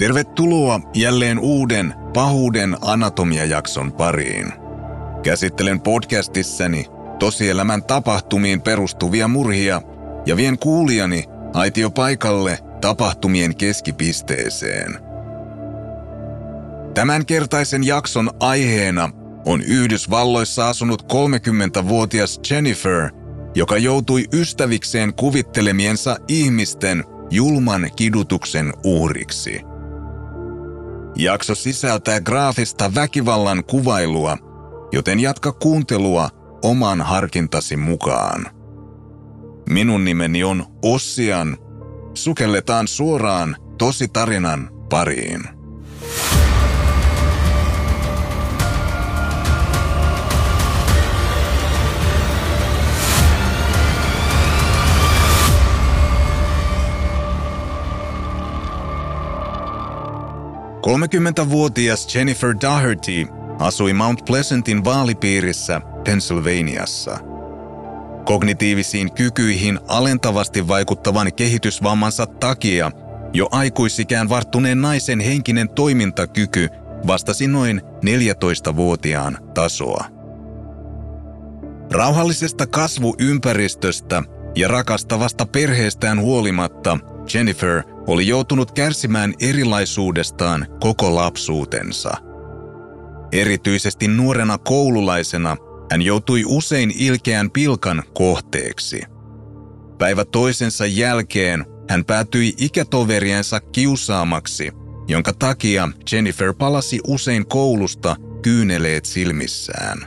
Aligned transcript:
Tervetuloa 0.00 0.80
jälleen 0.94 1.38
uuden 1.38 1.94
pahuuden 2.14 2.76
anatomiajakson 2.80 3.92
pariin. 3.92 4.52
Käsittelen 5.22 5.80
podcastissani 5.80 6.86
tosielämän 7.18 7.82
tapahtumiin 7.82 8.60
perustuvia 8.62 9.28
murhia 9.28 9.82
ja 10.26 10.36
vien 10.36 10.58
kuulijani 10.58 11.24
aitiopaikalle 11.54 12.58
tapahtumien 12.80 13.56
keskipisteeseen. 13.56 14.98
Tämänkertaisen 16.94 17.86
jakson 17.86 18.30
aiheena 18.40 19.10
on 19.46 19.62
Yhdysvalloissa 19.62 20.68
asunut 20.68 21.02
30-vuotias 21.12 22.40
Jennifer, 22.50 23.10
joka 23.54 23.78
joutui 23.78 24.24
ystävikseen 24.32 25.14
kuvittelemiensa 25.14 26.16
ihmisten 26.28 27.04
julman 27.30 27.90
kidutuksen 27.96 28.72
uhriksi. 28.84 29.69
Jakso 31.16 31.54
sisältää 31.54 32.20
graafista 32.20 32.94
väkivallan 32.94 33.64
kuvailua, 33.64 34.36
joten 34.92 35.20
jatka 35.20 35.52
kuuntelua 35.52 36.28
oman 36.62 37.00
harkintasi 37.00 37.76
mukaan. 37.76 38.46
Minun 39.68 40.04
nimeni 40.04 40.44
on 40.44 40.66
Ossian. 40.82 41.56
Sukelletaan 42.14 42.88
suoraan 42.88 43.56
tositarinan 43.78 44.70
pariin. 44.90 45.59
30-vuotias 60.90 62.14
Jennifer 62.14 62.54
Doherty 62.60 63.26
asui 63.58 63.92
Mount 63.92 64.24
Pleasantin 64.24 64.84
vaalipiirissä 64.84 65.80
Pennsylvaniassa. 66.04 67.18
Kognitiivisiin 68.24 69.12
kykyihin 69.12 69.80
alentavasti 69.88 70.68
vaikuttavan 70.68 71.32
kehitysvammansa 71.34 72.26
takia 72.26 72.90
jo 73.32 73.48
aikuisikään 73.50 74.28
varttuneen 74.28 74.82
naisen 74.82 75.20
henkinen 75.20 75.68
toimintakyky 75.68 76.68
vastasi 77.06 77.46
noin 77.46 77.80
14-vuotiaan 77.80 79.38
tasoa. 79.54 80.04
Rauhallisesta 81.92 82.66
kasvuympäristöstä 82.66 84.22
ja 84.56 84.68
rakastavasta 84.68 85.46
perheestään 85.46 86.20
huolimatta 86.20 86.98
Jennifer 87.34 87.82
oli 88.10 88.26
joutunut 88.26 88.72
kärsimään 88.72 89.34
erilaisuudestaan 89.40 90.66
koko 90.80 91.14
lapsuutensa. 91.14 92.10
Erityisesti 93.32 94.08
nuorena 94.08 94.58
koululaisena 94.58 95.56
hän 95.90 96.02
joutui 96.02 96.44
usein 96.46 96.92
ilkeän 96.98 97.50
pilkan 97.50 98.02
kohteeksi. 98.14 99.02
Päivä 99.98 100.24
toisensa 100.24 100.86
jälkeen 100.86 101.64
hän 101.90 102.04
päätyi 102.04 102.54
ikätoveriensa 102.58 103.60
kiusaamaksi, 103.60 104.72
jonka 105.08 105.32
takia 105.32 105.88
Jennifer 106.12 106.54
palasi 106.54 107.00
usein 107.06 107.46
koulusta 107.46 108.16
kyyneleet 108.42 109.04
silmissään. 109.04 109.98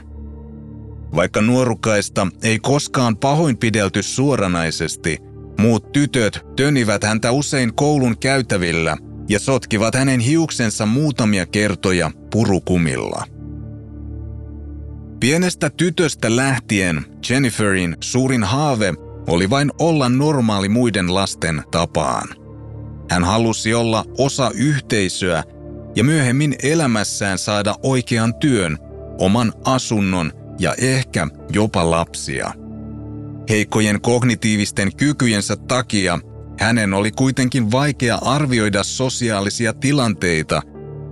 Vaikka 1.14 1.40
nuorukaista 1.40 2.26
ei 2.42 2.58
koskaan 2.58 3.16
pahoinpidelty 3.16 4.02
suoranaisesti, 4.02 5.18
Muut 5.58 5.92
tytöt 5.92 6.46
tönivät 6.56 7.04
häntä 7.04 7.30
usein 7.32 7.74
koulun 7.74 8.18
käytävillä 8.18 8.96
ja 9.28 9.38
sotkivat 9.38 9.94
hänen 9.94 10.20
hiuksensa 10.20 10.86
muutamia 10.86 11.46
kertoja 11.46 12.10
purukumilla. 12.30 13.24
Pienestä 15.20 15.70
tytöstä 15.70 16.36
lähtien 16.36 17.04
Jenniferin 17.30 17.96
suurin 18.00 18.44
haave 18.44 18.94
oli 19.26 19.50
vain 19.50 19.70
olla 19.78 20.08
normaali 20.08 20.68
muiden 20.68 21.14
lasten 21.14 21.62
tapaan. 21.70 22.28
Hän 23.10 23.24
halusi 23.24 23.74
olla 23.74 24.04
osa 24.18 24.50
yhteisöä 24.54 25.44
ja 25.96 26.04
myöhemmin 26.04 26.56
elämässään 26.62 27.38
saada 27.38 27.74
oikean 27.82 28.34
työn, 28.34 28.78
oman 29.18 29.52
asunnon 29.64 30.32
ja 30.58 30.74
ehkä 30.78 31.28
jopa 31.52 31.90
lapsia– 31.90 32.52
Heikkojen 33.48 34.00
kognitiivisten 34.00 34.96
kykyjensä 34.96 35.56
takia 35.56 36.18
hänen 36.60 36.94
oli 36.94 37.10
kuitenkin 37.10 37.70
vaikea 37.70 38.18
arvioida 38.22 38.82
sosiaalisia 38.82 39.72
tilanteita, 39.72 40.62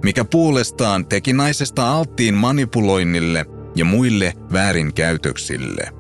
mikä 0.04 0.24
puolestaan 0.24 1.06
teki 1.06 1.32
naisesta 1.32 1.92
alttiin 1.92 2.34
manipuloinnille 2.34 3.46
ja 3.76 3.84
muille 3.84 4.32
väärinkäytöksille. 4.52 5.90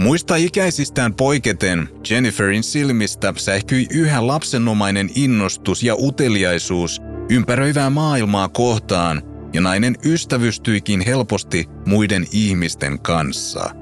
Muista 0.00 0.36
ikäisistään 0.36 1.14
poiketen 1.14 1.88
Jenniferin 2.10 2.62
silmistä 2.62 3.34
sähkyi 3.36 3.86
yhä 3.90 4.26
lapsenomainen 4.26 5.10
innostus 5.14 5.82
ja 5.82 5.94
uteliaisuus 5.98 7.00
ympäröivää 7.30 7.90
maailmaa 7.90 8.48
kohtaan, 8.48 9.22
ja 9.52 9.60
nainen 9.60 9.96
ystävystyikin 10.04 11.00
helposti 11.00 11.66
muiden 11.86 12.26
ihmisten 12.32 12.98
kanssa– 12.98 13.70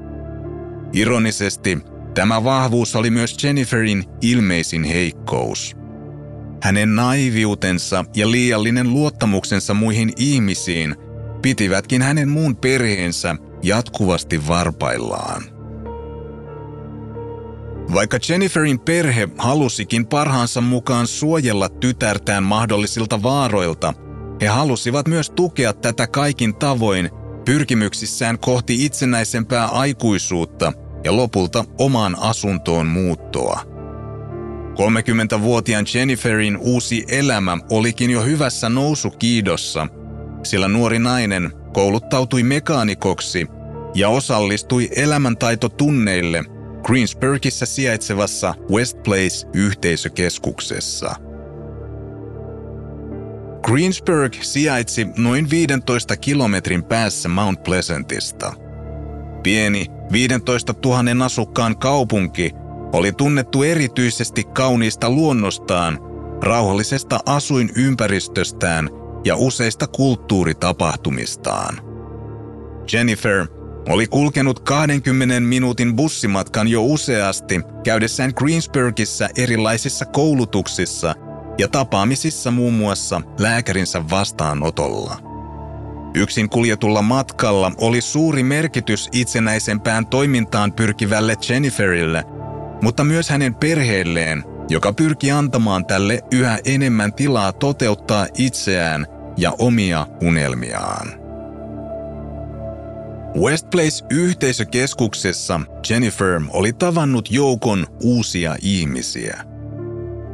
Ironisesti, 0.93 1.79
tämä 2.15 2.45
vahvuus 2.45 2.97
oli 2.97 3.11
myös 3.11 3.45
Jenniferin 3.45 4.05
ilmeisin 4.21 4.85
heikkous. 4.85 5.77
Hänen 6.63 6.97
naiviutensa 6.97 8.05
ja 8.17 8.31
liiallinen 8.31 8.93
luottamuksensa 8.93 9.75
muihin 9.75 10.13
ihmisiin 10.17 10.97
pitivätkin 11.43 12.03
hänen 12.03 12.29
muun 12.29 12.57
perheensä 12.57 13.37
jatkuvasti 13.63 14.49
varpaillaan. 14.49 15.43
Vaikka 17.95 18.19
Jenniferin 18.29 18.81
perhe 18.81 19.29
halusikin 19.39 20.07
parhaansa 20.07 20.61
mukaan 20.61 21.07
suojella 21.07 21.69
tytärtään 21.69 22.43
mahdollisilta 22.43 23.23
vaaroilta, 23.23 23.95
he 24.41 24.47
halusivat 24.47 25.09
myös 25.09 25.31
tukea 25.31 25.73
tätä 25.73 26.07
kaikin 26.07 26.55
tavoin 26.55 27.11
pyrkimyksissään 27.49 28.39
kohti 28.39 28.85
itsenäisempää 28.85 29.67
aikuisuutta 29.67 30.73
ja 31.05 31.17
lopulta 31.17 31.65
omaan 31.79 32.17
asuntoon 32.19 32.87
muuttoa. 32.87 33.61
30-vuotiaan 35.39 35.85
Jenniferin 35.95 36.57
uusi 36.57 37.05
elämä 37.09 37.59
olikin 37.71 38.11
jo 38.11 38.23
hyvässä 38.23 38.69
nousukiidossa, 38.69 39.87
sillä 40.43 40.69
nuori 40.69 40.99
nainen 40.99 41.53
kouluttautui 41.75 42.43
mekaanikoksi 42.43 43.47
ja 43.95 44.09
osallistui 44.09 44.89
elämäntaitotunneille 44.97 46.45
Greensburgissa 46.83 47.67
sijaitsevassa 47.67 48.55
West 48.71 49.03
Place-yhteisökeskuksessa– 49.03 51.15
Greensburg 53.69 54.35
sijaitsi 54.41 55.07
noin 55.17 55.51
15 55.51 56.17
kilometrin 56.17 56.85
päässä 56.85 57.29
Mount 57.29 57.63
Pleasantista. 57.63 58.53
Pieni 59.43 59.87
15 60.13 60.75
000 60.85 61.25
asukkaan 61.25 61.79
kaupunki 61.79 62.53
oli 62.93 63.13
tunnettu 63.13 63.63
erityisesti 63.63 64.45
kauniista 64.45 65.11
luonnostaan, 65.11 65.99
rauhallisesta 66.43 67.21
asuinympäristöstään 67.27 68.91
ja 69.25 69.37
useista 69.37 69.87
kulttuuritapahtumistaan. 69.87 71.81
Jennifer 72.93 73.47
oli 73.89 74.07
kulkenut 74.07 74.61
20 74.61 75.41
minuutin 75.41 75.97
bussimatkan 75.97 76.69
jo 76.69 76.85
useasti 76.85 77.61
käydessään 77.85 78.33
Greensburgissa 78.37 79.29
erilaisissa 79.37 80.05
koulutuksissa– 80.05 81.15
ja 81.59 81.69
tapaamisissa 81.69 82.51
muun 82.51 82.75
muassa 82.75 83.21
lääkärinsä 83.39 84.11
vastaanotolla. 84.11 85.29
Yksin 86.15 86.49
kuljetulla 86.49 87.03
matkalla 87.03 87.73
oli 87.79 88.01
suuri 88.01 88.43
merkitys 88.43 89.09
itsenäisempään 89.13 90.07
toimintaan 90.07 90.73
pyrkivälle 90.73 91.37
Jenniferille, 91.49 92.25
mutta 92.83 93.05
myös 93.05 93.31
hänen 93.31 93.55
perheelleen, 93.55 94.45
joka 94.69 94.93
pyrki 94.93 95.31
antamaan 95.31 95.87
tälle 95.87 96.21
yhä 96.33 96.59
enemmän 96.65 97.13
tilaa 97.13 97.53
toteuttaa 97.53 98.27
itseään 98.39 99.07
ja 99.37 99.53
omia 99.59 100.07
unelmiaan. 100.23 101.09
West 103.41 103.71
Place-yhteisökeskuksessa 103.71 105.61
Jennifer 105.91 106.41
oli 106.49 106.73
tavannut 106.73 107.31
joukon 107.31 107.87
uusia 108.03 108.57
ihmisiä– 108.63 109.45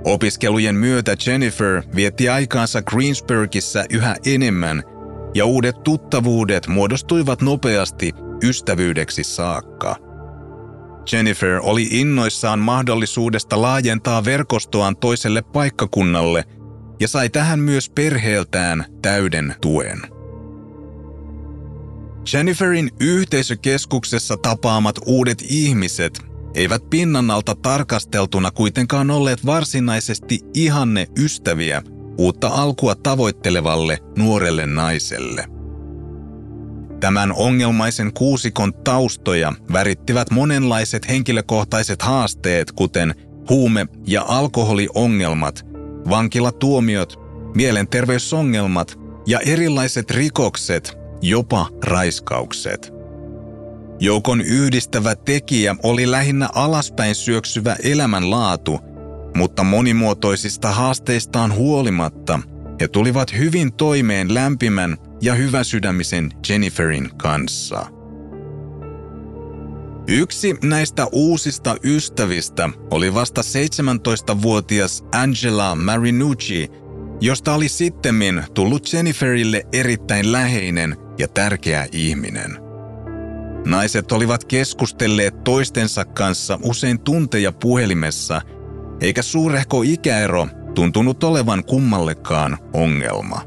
Opiskelujen 0.05 0.75
myötä 0.75 1.17
Jennifer 1.27 1.83
vietti 1.97 2.29
aikaansa 2.29 2.83
Greensburgissa 2.83 3.85
yhä 3.91 4.17
enemmän 4.27 4.83
ja 5.35 5.45
uudet 5.45 5.83
tuttavuudet 5.83 6.67
muodostuivat 6.67 7.43
nopeasti 7.43 8.13
ystävyydeksi 8.43 9.25
saakka. 9.25 9.97
Jennifer 11.13 11.61
oli 11.63 11.89
innoissaan 11.91 12.59
mahdollisuudesta 12.59 13.63
laajentaa 13.63 14.25
verkostoaan 14.25 14.97
toiselle 14.97 15.43
paikkakunnalle 15.43 16.45
ja 17.01 17.09
sai 17.09 17.31
tähän 17.31 17.61
myös 17.61 17.91
perheeltään 17.91 18.85
täyden 19.03 19.55
tuen. 19.61 20.01
Jenniferin 22.33 22.91
yhteisökeskuksessa 23.01 24.37
tapaamat 24.37 24.97
uudet 25.07 25.45
ihmiset 25.49 26.34
eivät 26.55 26.91
pinnan 26.91 27.31
alta 27.31 27.55
tarkasteltuna 27.55 28.51
kuitenkaan 28.51 29.11
olleet 29.11 29.47
varsinaisesti 29.47 30.41
ihanne 30.55 31.07
ystäviä 31.19 31.83
uutta 32.19 32.49
alkua 32.49 32.95
tavoittelevalle 32.95 33.99
nuorelle 34.19 34.67
naiselle. 34.67 35.45
Tämän 37.01 37.33
ongelmaisen 37.33 38.13
kuusikon 38.13 38.75
taustoja 38.75 39.53
värittivät 39.73 40.31
monenlaiset 40.31 41.09
henkilökohtaiset 41.09 42.03
haasteet, 42.03 42.73
kuten 42.73 43.15
huume- 43.51 43.87
ja 44.07 44.25
alkoholiongelmat, 44.29 45.67
vankilatuomiot, 46.11 47.21
mielenterveysongelmat 47.55 48.99
ja 49.27 49.41
erilaiset 49.41 50.11
rikokset, 50.11 50.99
jopa 51.23 51.69
raiskaukset. 51.85 52.94
Joukon 54.05 54.41
yhdistävä 54.41 55.15
tekijä 55.15 55.77
oli 55.83 56.11
lähinnä 56.11 56.49
alaspäin 56.55 57.15
syöksyvä 57.15 57.77
elämänlaatu, 57.83 58.81
mutta 59.37 59.65
monimuotoisista 59.65 60.71
haasteistaan 60.71 61.55
huolimatta 61.55 62.41
he 62.81 62.89
tulivat 62.89 63.33
hyvin 63.39 63.73
toimeen 63.73 64.35
lämpimän 64.35 64.97
ja 65.23 65.35
hyväsydämisen 65.35 66.31
Jenniferin 66.49 67.11
kanssa. 67.17 67.87
Yksi 70.09 70.57
näistä 70.63 71.07
uusista 71.13 71.77
ystävistä 71.85 72.71
oli 72.91 73.15
vasta 73.15 73.41
17-vuotias 73.41 75.05
Angela 75.13 75.75
Marinucci, 75.75 76.71
josta 77.21 77.55
oli 77.55 77.69
sittemmin 77.69 78.45
tullut 78.55 78.93
Jenniferille 78.93 79.63
erittäin 79.73 80.33
läheinen 80.33 80.97
ja 81.19 81.29
tärkeä 81.29 81.87
ihminen. 81.93 82.64
Naiset 83.65 84.13
olivat 84.13 84.45
keskustelleet 84.45 85.45
toistensa 85.45 86.05
kanssa 86.05 86.59
usein 86.63 87.01
tunteja 87.01 87.53
puhelimessa, 87.53 88.43
eikä 89.01 89.23
suurehko 89.23 89.83
ikäero 89.83 90.49
tuntunut 90.75 91.25
olevan 91.25 91.65
kummallekaan 91.65 92.59
ongelma. 92.73 93.41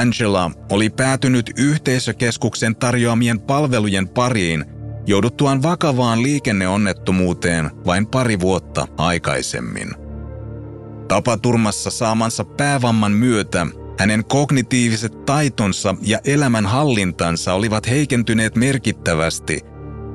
Angela 0.00 0.50
oli 0.70 0.90
päätynyt 0.90 1.50
yhteisökeskuksen 1.56 2.76
tarjoamien 2.76 3.40
palvelujen 3.40 4.08
pariin 4.08 4.64
jouduttuaan 5.06 5.62
vakavaan 5.62 6.22
liikenneonnettomuuteen 6.22 7.70
vain 7.86 8.06
pari 8.06 8.40
vuotta 8.40 8.86
aikaisemmin. 8.98 9.88
Tapaturmassa 11.08 11.90
saamansa 11.90 12.44
päävamman 12.44 13.12
myötä 13.12 13.66
hänen 13.98 14.24
kognitiiviset 14.24 15.24
taitonsa 15.24 15.94
ja 16.02 16.18
elämänhallintansa 16.24 17.54
olivat 17.54 17.88
heikentyneet 17.88 18.56
merkittävästi 18.56 19.60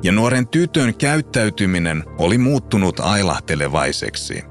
ja 0.03 0.11
nuoren 0.11 0.47
tytön 0.47 0.95
käyttäytyminen 0.95 2.03
oli 2.17 2.37
muuttunut 2.37 2.99
ailahtelevaiseksi. 2.99 4.43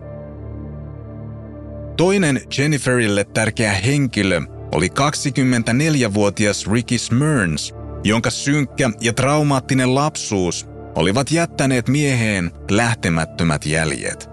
Toinen 1.96 2.40
Jenniferille 2.58 3.24
tärkeä 3.24 3.72
henkilö 3.72 4.40
oli 4.72 4.88
24-vuotias 4.88 6.66
Ricky 6.72 6.98
Smyrns, 6.98 7.74
jonka 8.04 8.30
synkkä 8.30 8.90
ja 9.00 9.12
traumaattinen 9.12 9.94
lapsuus 9.94 10.66
olivat 10.94 11.30
jättäneet 11.30 11.88
mieheen 11.88 12.50
lähtemättömät 12.70 13.66
jäljet. 13.66 14.31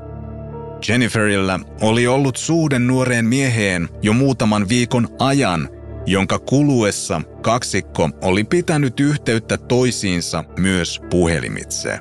Jenniferillä 0.88 1.60
oli 1.82 2.08
ollut 2.08 2.38
suhde 2.38 2.80
nuoreen 2.80 3.26
mieheen 3.26 3.90
jo 4.02 4.14
muutaman 4.14 4.70
viikon 4.70 5.08
ajan, 5.20 5.70
jonka 6.06 6.40
kuluessa 6.40 7.22
kaksikko 7.42 8.10
oli 8.22 8.44
pitänyt 8.44 9.00
yhteyttä 9.00 9.58
toisiinsa 9.58 10.44
myös 10.60 11.02
puhelimitse. 11.10 12.00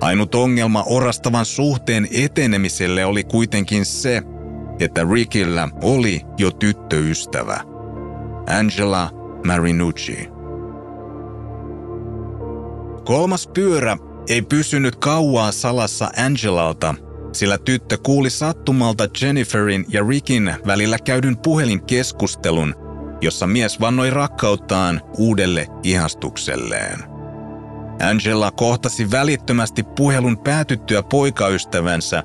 Ainut 0.00 0.34
ongelma 0.34 0.84
orastavan 0.86 1.44
suhteen 1.44 2.08
etenemiselle 2.12 3.04
oli 3.04 3.24
kuitenkin 3.24 3.84
se, 3.84 4.22
että 4.80 5.06
Rickillä 5.12 5.68
oli 5.82 6.20
jo 6.38 6.50
tyttöystävä, 6.50 7.60
Angela 8.58 9.10
Marinucci. 9.46 10.28
Kolmas 13.04 13.46
pyörä 13.54 13.96
ei 14.28 14.42
pysynyt 14.42 14.96
kauaa 14.96 15.52
salassa 15.52 16.10
Angelalta, 16.26 16.94
sillä 17.34 17.58
tyttö 17.58 17.98
kuuli 17.98 18.30
sattumalta 18.30 19.08
Jenniferin 19.22 19.84
ja 19.88 20.04
Rickin 20.08 20.54
välillä 20.66 20.98
käydyn 20.98 21.36
puhelinkeskustelun, 21.36 22.74
jossa 23.20 23.46
mies 23.46 23.80
vannoi 23.80 24.10
rakkauttaan 24.10 25.00
uudelle 25.18 25.66
ihastukselleen. 25.82 26.98
Angela 28.10 28.50
kohtasi 28.50 29.10
välittömästi 29.10 29.82
puhelun 29.82 30.38
päätyttyä 30.38 31.02
poikaystävänsä 31.02 32.22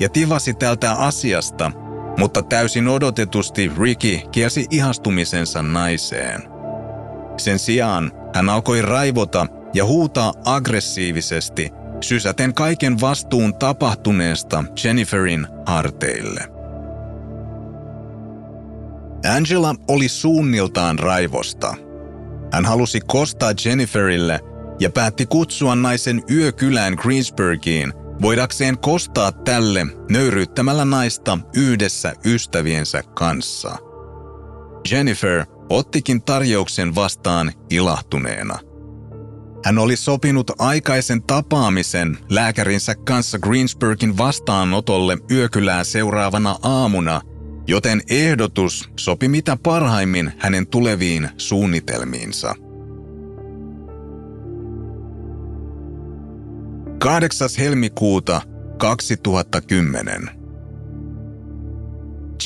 ja 0.00 0.08
tivasi 0.08 0.54
tältä 0.54 0.92
asiasta, 0.92 1.72
mutta 2.18 2.42
täysin 2.42 2.88
odotetusti 2.88 3.72
Ricky 3.80 4.18
kielsi 4.32 4.66
ihastumisensa 4.70 5.62
naiseen. 5.62 6.42
Sen 7.36 7.58
sijaan 7.58 8.12
hän 8.34 8.48
alkoi 8.48 8.82
raivota 8.82 9.46
ja 9.74 9.84
huutaa 9.84 10.32
aggressiivisesti, 10.44 11.70
sysäten 12.00 12.54
kaiken 12.54 13.00
vastuun 13.00 13.54
tapahtuneesta 13.54 14.64
Jenniferin 14.84 15.46
harteille. 15.66 16.40
Angela 19.36 19.74
oli 19.88 20.08
suunniltaan 20.08 20.98
raivosta. 20.98 21.74
Hän 22.52 22.64
halusi 22.64 23.00
kostaa 23.00 23.52
Jenniferille 23.64 24.40
ja 24.80 24.90
päätti 24.90 25.26
kutsua 25.26 25.74
naisen 25.74 26.22
yökylään 26.30 26.94
Greensburgiin 26.94 27.92
voidakseen 28.22 28.78
kostaa 28.78 29.32
tälle 29.32 29.86
nöyryyttämällä 30.10 30.84
naista 30.84 31.38
yhdessä 31.54 32.12
ystäviensä 32.24 33.02
kanssa. 33.14 33.76
Jennifer 34.90 35.46
ottikin 35.70 36.22
tarjouksen 36.22 36.94
vastaan 36.94 37.52
ilahtuneena. 37.70 38.58
Hän 39.64 39.78
oli 39.78 39.96
sopinut 39.96 40.50
aikaisen 40.58 41.22
tapaamisen 41.22 42.18
lääkärinsä 42.30 42.94
kanssa 42.94 43.38
Greensburgin 43.38 44.18
vastaanotolle 44.18 45.18
yökylää 45.30 45.84
seuraavana 45.84 46.56
aamuna, 46.62 47.20
joten 47.66 48.02
ehdotus 48.10 48.90
sopi 48.98 49.28
mitä 49.28 49.56
parhaimmin 49.62 50.32
hänen 50.38 50.66
tuleviin 50.66 51.28
suunnitelmiinsa. 51.36 52.54
8. 56.98 57.48
helmikuuta 57.58 58.42
2010. 58.78 60.30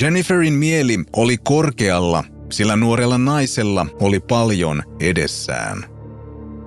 Jenniferin 0.00 0.54
mieli 0.54 0.99
oli 1.16 1.37
korkealla, 1.38 2.25
sillä 2.52 2.76
nuorella 2.76 3.19
naisella 3.19 3.87
oli 4.00 4.21
paljon 4.21 4.83
edessään. 5.00 5.91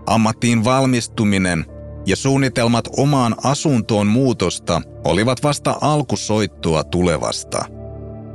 Ammattiin 0.08 0.64
valmistuminen 0.64 1.66
ja 2.06 2.16
suunnitelmat 2.16 2.88
omaan 2.98 3.36
asuntoon 3.44 4.08
muutosta 4.08 4.82
olivat 5.04 5.44
vasta 5.44 5.78
alkusoittua 5.82 6.84
tulevasta. 6.84 7.66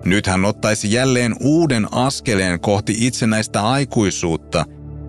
Nyt 0.05 0.27
hän 0.27 0.45
ottaisi 0.45 0.93
jälleen 0.93 1.37
uuden 1.41 1.87
askeleen 1.93 2.61
kohti 2.61 2.95
itsenäistä 2.99 3.69
aikuisuutta 3.69 4.65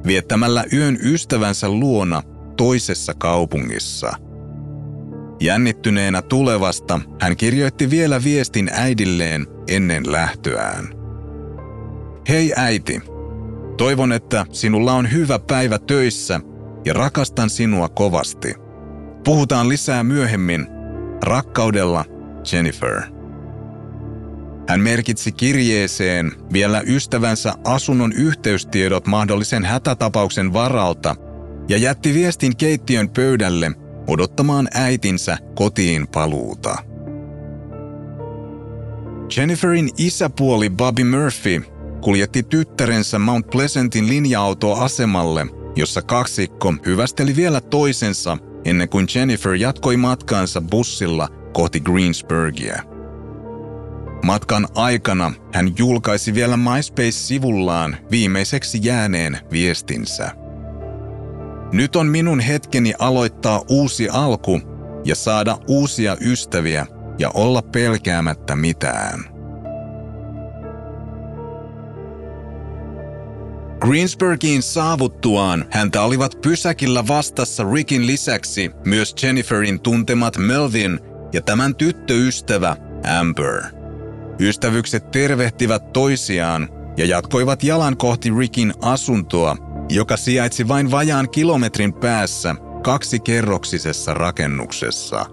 viettämällä 0.05 0.63
yön 0.73 0.97
ystävänsä 1.03 1.69
luona 1.69 2.23
toisessa 2.57 3.13
kaupungissa. 3.13 4.13
Jännittyneenä 5.39 6.21
tulevasta 6.21 6.99
hän 7.21 7.37
kirjoitti 7.37 7.89
vielä 7.89 8.23
viestin 8.23 8.69
äidilleen 8.73 9.47
ennen 9.67 10.11
lähtöään. 10.11 10.93
Hei 12.29 12.53
äiti, 12.55 13.01
toivon, 13.77 14.11
että 14.11 14.45
sinulla 14.51 14.93
on 14.93 15.11
hyvä 15.11 15.39
päivä 15.39 15.79
töissä 15.79 16.41
ja 16.85 16.93
rakastan 16.93 17.49
sinua 17.49 17.89
kovasti. 17.89 18.55
Puhutaan 19.23 19.69
lisää 19.69 20.03
myöhemmin. 20.03 20.67
Rakkaudella, 21.23 22.05
Jennifer. 22.51 23.01
Hän 24.69 24.79
merkitsi 24.79 25.31
kirjeeseen 25.31 26.31
vielä 26.53 26.81
ystävänsä 26.85 27.53
asunnon 27.63 28.13
yhteystiedot 28.13 29.07
mahdollisen 29.07 29.65
hätätapauksen 29.65 30.53
varalta 30.53 31.15
ja 31.69 31.77
jätti 31.77 32.13
viestin 32.13 32.57
keittiön 32.57 33.09
pöydälle 33.09 33.71
odottamaan 34.07 34.67
äitinsä 34.73 35.37
kotiin 35.55 36.07
paluuta. 36.07 36.75
Jenniferin 39.37 39.89
isäpuoli 39.97 40.69
Bobby 40.69 41.03
Murphy 41.03 41.63
kuljetti 42.01 42.43
tyttärensä 42.43 43.19
Mount 43.19 43.47
Pleasantin 43.47 44.07
linja-autoasemalle– 44.07 45.47
jossa 45.75 46.01
kaksikko 46.01 46.73
hyvästeli 46.85 47.35
vielä 47.35 47.61
toisensa 47.61 48.37
ennen 48.65 48.89
kuin 48.89 49.07
Jennifer 49.15 49.53
jatkoi 49.53 49.97
matkaansa 49.97 50.61
bussilla 50.61 51.29
kohti 51.53 51.79
Greensburgia. 51.79 52.83
Matkan 54.23 54.67
aikana 54.75 55.33
hän 55.53 55.73
julkaisi 55.77 56.33
vielä 56.33 56.57
MySpace-sivullaan 56.57 57.97
viimeiseksi 58.11 58.79
jääneen 58.81 59.39
viestinsä. 59.51 60.31
Nyt 61.73 61.95
on 61.95 62.07
minun 62.07 62.39
hetkeni 62.39 62.93
aloittaa 62.99 63.61
uusi 63.69 64.09
alku 64.09 64.61
ja 65.05 65.15
saada 65.15 65.57
uusia 65.67 66.17
ystäviä 66.21 66.85
ja 67.19 67.31
olla 67.33 67.61
pelkäämättä 67.61 68.55
mitään. 68.55 69.30
Greensburgiin 73.81 74.63
saavuttuaan 74.63 75.65
häntä 75.71 76.01
olivat 76.01 76.41
pysäkillä 76.41 77.07
vastassa 77.07 77.63
Rickin 77.73 78.07
lisäksi 78.07 78.71
myös 78.85 79.15
Jenniferin 79.23 79.79
tuntemat 79.79 80.37
Melvin 80.37 80.99
ja 81.33 81.41
tämän 81.41 81.75
tyttöystävä 81.75 82.75
Amber. 83.19 83.63
Ystävykset 84.39 85.11
tervehtivät 85.11 85.93
toisiaan 85.93 86.69
ja 86.97 87.05
jatkoivat 87.05 87.63
jalan 87.63 87.97
kohti 87.97 88.31
Rickin 88.37 88.73
asuntoa, 88.81 89.57
joka 89.89 90.17
sijaitsi 90.17 90.67
vain 90.67 90.91
vajaan 90.91 91.29
kilometrin 91.29 91.93
päässä 91.93 92.55
kaksikerroksisessa 92.83 94.13
rakennuksessa. 94.13 95.25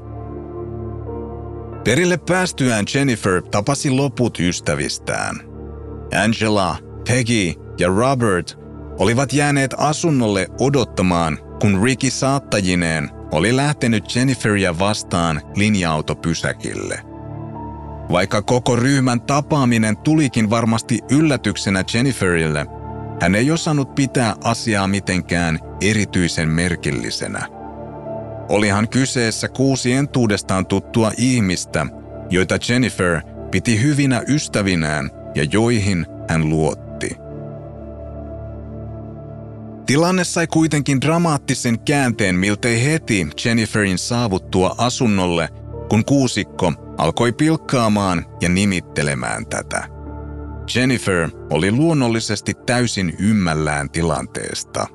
Perille 1.85 2.17
päästyään 2.17 2.85
Jennifer 2.95 3.43
tapasi 3.43 3.91
loput 3.91 4.39
ystävistään. 4.41 5.37
Angela, 6.25 6.77
Peggy 7.09 7.68
ja 7.79 7.89
Robert 7.89 8.59
olivat 8.99 9.33
jääneet 9.33 9.75
asunnolle 9.79 10.47
odottamaan, 10.61 11.39
kun 11.61 11.83
Ricky 11.83 12.11
saattajineen 12.11 13.11
oli 13.33 13.57
lähtenyt 13.57 14.17
Jenniferia 14.17 14.79
vastaan 14.79 15.41
linja-autopysäkille. 15.57 17.01
Vaikka 18.13 18.43
koko 18.43 18.77
ryhmän 18.77 19.21
tapaaminen 19.21 19.97
tulikin 19.97 20.51
varmasti 20.51 21.01
yllätyksenä 21.11 21.85
Jenniferille, 21.95 22.67
hän 23.21 23.35
ei 23.35 23.51
osannut 23.51 23.95
pitää 23.95 24.35
asiaa 24.45 24.87
mitenkään 24.89 25.59
erityisen 25.81 26.49
merkillisenä. 26.49 27.47
Olihan 28.49 28.89
kyseessä 28.89 29.49
kuusi 29.49 29.93
entuudestaan 29.93 30.67
tuttua 30.67 31.13
ihmistä, 31.17 31.87
joita 32.31 32.59
Jennifer 32.69 33.21
piti 33.51 33.83
hyvinä 33.83 34.23
ystävinään 34.29 35.11
ja 35.35 35.45
joihin 35.45 36.07
hän 36.29 36.49
luotti. 36.49 36.88
Tilanne 39.89 40.25
sai 40.25 40.47
kuitenkin 40.47 41.01
dramaattisen 41.01 41.81
käänteen 41.81 42.35
miltei 42.35 42.85
heti 42.85 43.27
Jenniferin 43.45 43.99
saavuttua 43.99 44.75
asunnolle, 44.79 45.49
kun 45.91 46.05
kuusikko 46.05 46.73
alkoi 46.99 47.33
pilkkaamaan 47.33 48.27
ja 48.41 48.49
nimittelemään 48.49 49.47
tätä. 49.47 49.89
Jennifer 50.75 51.31
oli 51.51 51.73
luonnollisesti 51.73 52.55
täysin 52.67 53.17
ymmällään 53.19 53.91
tilanteesta. 53.91 54.87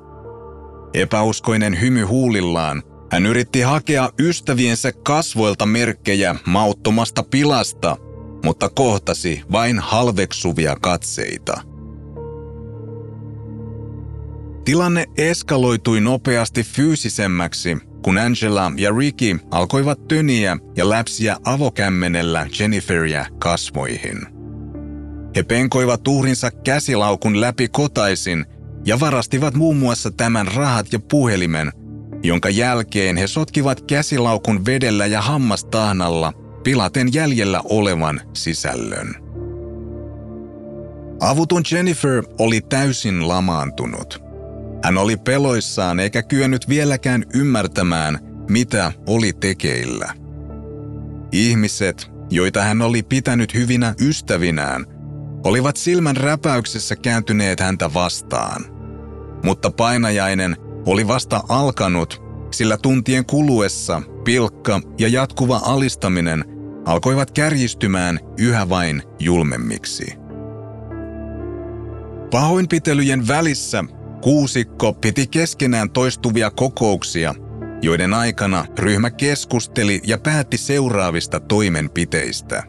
Epäuskoinen 0.94 1.80
hymy 1.80 2.02
huulillaan, 2.02 2.82
hän 3.12 3.26
yritti 3.26 3.60
hakea 3.60 4.10
ystäviensä 4.18 4.92
kasvoilta 4.92 5.66
merkkejä 5.66 6.34
mauttomasta 6.46 7.22
pilasta, 7.22 7.96
mutta 8.44 8.68
kohtasi 8.68 9.42
vain 9.52 9.78
halveksuvia 9.78 10.76
katseita. 10.80 11.73
Tilanne 14.64 15.04
eskaloitui 15.18 16.00
nopeasti 16.00 16.62
fyysisemmäksi, 16.62 17.78
kun 18.02 18.18
Angela 18.18 18.72
ja 18.76 18.90
Ricky 18.98 19.38
alkoivat 19.50 20.08
töniä 20.08 20.56
ja 20.76 20.90
läpsiä 20.90 21.36
avokämmenellä 21.44 22.46
Jenniferia 22.58 23.26
kasvoihin. 23.38 24.26
He 25.36 25.42
penkoivat 25.42 26.08
uhrinsa 26.08 26.50
käsilaukun 26.50 27.40
läpi 27.40 27.68
kotaisin 27.68 28.46
ja 28.86 29.00
varastivat 29.00 29.54
muun 29.54 29.76
muassa 29.76 30.10
tämän 30.10 30.48
rahat 30.54 30.92
ja 30.92 30.98
puhelimen, 31.10 31.72
jonka 32.22 32.50
jälkeen 32.50 33.16
he 33.16 33.26
sotkivat 33.26 33.80
käsilaukun 33.80 34.66
vedellä 34.66 35.06
ja 35.06 35.22
hammastahnalla 35.22 36.32
pilaten 36.62 37.14
jäljellä 37.14 37.60
olevan 37.64 38.20
sisällön. 38.32 39.14
Avuton 41.20 41.62
Jennifer 41.72 42.24
oli 42.38 42.60
täysin 42.60 43.28
lamaantunut. 43.28 44.23
Hän 44.84 44.98
oli 44.98 45.16
peloissaan 45.16 46.00
eikä 46.00 46.22
kyennyt 46.22 46.68
vieläkään 46.68 47.24
ymmärtämään, 47.34 48.18
mitä 48.50 48.92
oli 49.06 49.32
tekeillä. 49.32 50.14
Ihmiset, 51.32 52.10
joita 52.30 52.62
hän 52.62 52.82
oli 52.82 53.02
pitänyt 53.02 53.54
hyvinä 53.54 53.94
ystävinään, 54.00 54.86
olivat 55.44 55.76
silmän 55.76 56.16
räpäyksessä 56.16 56.96
kääntyneet 56.96 57.60
häntä 57.60 57.94
vastaan. 57.94 58.64
Mutta 59.44 59.70
painajainen 59.70 60.56
oli 60.86 61.06
vasta 61.06 61.40
alkanut, 61.48 62.22
sillä 62.50 62.76
tuntien 62.76 63.26
kuluessa 63.26 64.02
pilkka 64.24 64.80
ja 64.98 65.08
jatkuva 65.08 65.60
alistaminen 65.64 66.44
alkoivat 66.86 67.30
kärjistymään 67.30 68.20
yhä 68.38 68.68
vain 68.68 69.02
julmemmiksi. 69.20 70.06
Pahoinpitelyjen 72.30 73.28
välissä 73.28 73.84
kuusikko 74.24 74.92
piti 74.92 75.26
keskenään 75.26 75.90
toistuvia 75.90 76.50
kokouksia, 76.50 77.34
joiden 77.82 78.14
aikana 78.14 78.66
ryhmä 78.78 79.10
keskusteli 79.10 80.00
ja 80.04 80.18
päätti 80.18 80.56
seuraavista 80.56 81.40
toimenpiteistä. 81.40 82.62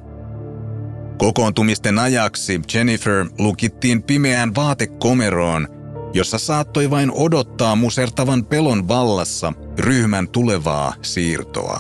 Kokoontumisten 1.18 2.00
ajaksi 2.00 2.62
Jennifer 2.74 3.26
lukittiin 3.40 4.04
pimeään 4.04 4.56
vaatekomeroon 4.56 5.68
jossa 6.14 6.40
saattoi 6.40 6.90
vain 6.90 7.12
odottaa 7.12 7.76
musertavan 7.76 8.46
pelon 8.46 8.88
vallassa 8.88 9.54
ryhmän 9.80 10.28
tulevaa 10.28 10.94
siirtoa. 11.02 11.80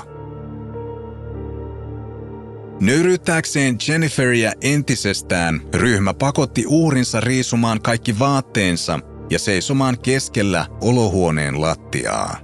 Nöyryyttääkseen 2.80 3.78
Jenniferia 3.88 4.52
entisestään 4.62 5.62
ryhmä 5.74 6.14
pakotti 6.14 6.66
uhrinsa 6.68 7.20
riisumaan 7.20 7.82
kaikki 7.82 8.20
vaatteensa 8.20 9.00
ja 9.30 9.40
seisomaan 9.40 10.00
keskellä 10.00 10.66
olohuoneen 10.82 11.62
lattiaa. 11.62 12.38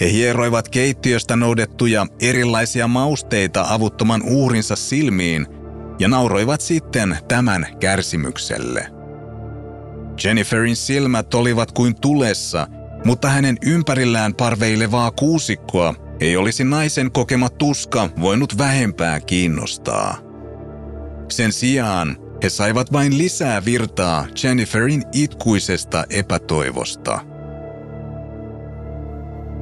He 0.00 0.12
hieroivat 0.12 0.68
keittiöstä 0.68 1.36
noudettuja 1.36 2.06
erilaisia 2.20 2.88
mausteita 2.88 3.66
avuttoman 3.68 4.22
uhrinsa 4.22 4.76
silmiin 4.76 5.46
ja 5.98 6.08
nauroivat 6.08 6.60
sitten 6.60 7.18
tämän 7.28 7.66
kärsimykselle– 7.80 8.86
Jenniferin 10.24 10.76
silmät 10.76 11.34
olivat 11.34 11.72
kuin 11.72 12.00
tulessa, 12.00 12.66
mutta 13.04 13.28
hänen 13.28 13.56
ympärillään 13.66 14.34
parveilevaa 14.34 15.10
kuusikkoa 15.10 15.94
ei 16.20 16.36
olisi 16.36 16.64
naisen 16.64 17.12
kokema 17.12 17.48
tuska 17.48 18.08
voinut 18.20 18.58
vähempää 18.58 19.20
kiinnostaa. 19.20 20.18
Sen 21.30 21.52
sijaan 21.52 22.16
he 22.42 22.48
saivat 22.48 22.92
vain 22.92 23.18
lisää 23.18 23.64
virtaa 23.64 24.26
Jenniferin 24.42 25.02
itkuisesta 25.12 26.04
epätoivosta. 26.10 27.20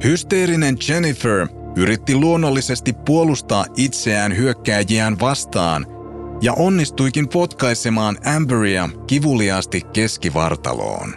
Hysteerinen 0.03 0.77
Jennifer 0.89 1.47
yritti 1.77 2.15
luonnollisesti 2.15 2.93
puolustaa 2.93 3.65
itseään 3.77 4.37
hyökkääjiään 4.37 5.19
vastaan– 5.19 5.85
ja 6.41 6.53
onnistuikin 6.53 7.29
potkaisemaan 7.29 8.17
Amberia 8.35 8.89
kivuliaasti 9.07 9.81
keskivartaloon. 9.93 11.13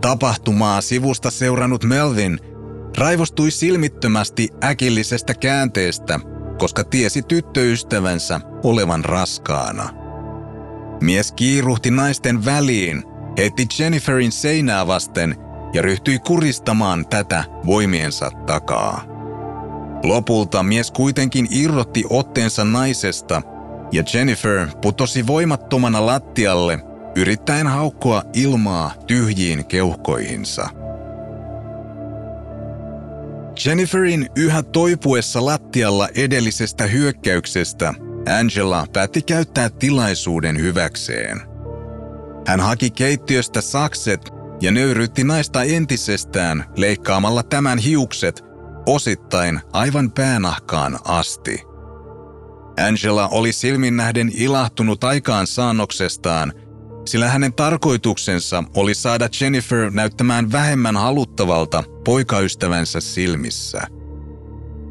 Tapahtumaa 0.00 0.80
sivusta 0.80 1.30
seurannut 1.30 1.84
Melvin 1.84 2.38
raivostui 2.98 3.50
silmittömästi 3.50 4.48
äkillisestä 4.64 5.34
käänteestä, 5.34 6.20
koska 6.58 6.84
tiesi 6.84 7.22
tyttöystävänsä 7.22 8.40
olevan 8.64 9.04
raskaana. 9.04 10.07
Mies 11.00 11.32
kiiruhti 11.32 11.90
naisten 11.90 12.44
väliin, 12.44 13.02
heitti 13.38 13.66
Jenniferin 13.78 14.32
seinää 14.32 14.86
vasten 14.86 15.36
ja 15.72 15.82
ryhtyi 15.82 16.18
kuristamaan 16.18 17.06
tätä 17.06 17.44
voimiensa 17.66 18.30
takaa. 18.46 19.04
Lopulta 20.02 20.62
mies 20.62 20.90
kuitenkin 20.90 21.48
irrotti 21.50 22.04
otteensa 22.10 22.64
naisesta– 22.64 23.42
ja 23.92 24.02
Jennifer 24.14 24.68
putosi 24.82 25.26
voimattomana 25.26 26.06
lattialle, 26.06 26.78
yrittäen 27.16 27.66
haukkoa 27.66 28.22
ilmaa 28.34 28.94
tyhjiin 29.06 29.66
keuhkoihinsa. 29.66 30.68
Jenniferin 33.66 34.28
yhä 34.36 34.62
toipuessa 34.62 35.44
lattialla 35.44 36.08
edellisestä 36.14 36.86
hyökkäyksestä 36.86 37.94
Angela 38.28 38.86
päätti 38.92 39.22
käyttää 39.22 39.70
tilaisuuden 39.70 40.58
hyväkseen. 40.58 41.40
Hän 42.46 42.60
haki 42.60 42.90
keittiöstä 42.90 43.60
sakset 43.60 44.30
ja 44.60 44.70
nöyrytti 44.70 45.24
naista 45.24 45.62
entisestään 45.62 46.64
leikkaamalla 46.76 47.42
tämän 47.42 47.78
hiukset 47.78 48.44
osittain 48.86 49.60
aivan 49.72 50.10
päänahkaan 50.10 50.98
asti. 51.04 51.62
Angela 52.86 53.28
oli 53.28 53.52
silmin 53.52 53.96
nähden 53.96 54.30
ilahtunut 54.34 55.04
aikaan 55.04 55.46
saannoksestaan, 55.46 56.52
sillä 57.06 57.28
hänen 57.28 57.54
tarkoituksensa 57.54 58.64
oli 58.76 58.94
saada 58.94 59.28
Jennifer 59.40 59.90
näyttämään 59.90 60.52
vähemmän 60.52 60.96
haluttavalta 60.96 61.84
poikaystävänsä 62.04 63.00
silmissä. 63.00 63.97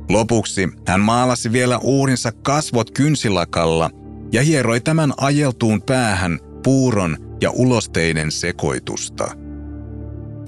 Lopuksi 0.09 0.69
hän 0.87 0.99
maalasi 1.01 1.51
vielä 1.51 1.77
uurinsa 1.77 2.31
kasvot 2.31 2.91
kynsilakalla 2.91 3.89
ja 4.31 4.43
hieroi 4.43 4.81
tämän 4.81 5.13
ajeltuun 5.17 5.81
päähän 5.81 6.39
puuron 6.63 7.17
ja 7.41 7.51
ulosteiden 7.51 8.31
sekoitusta. 8.31 9.31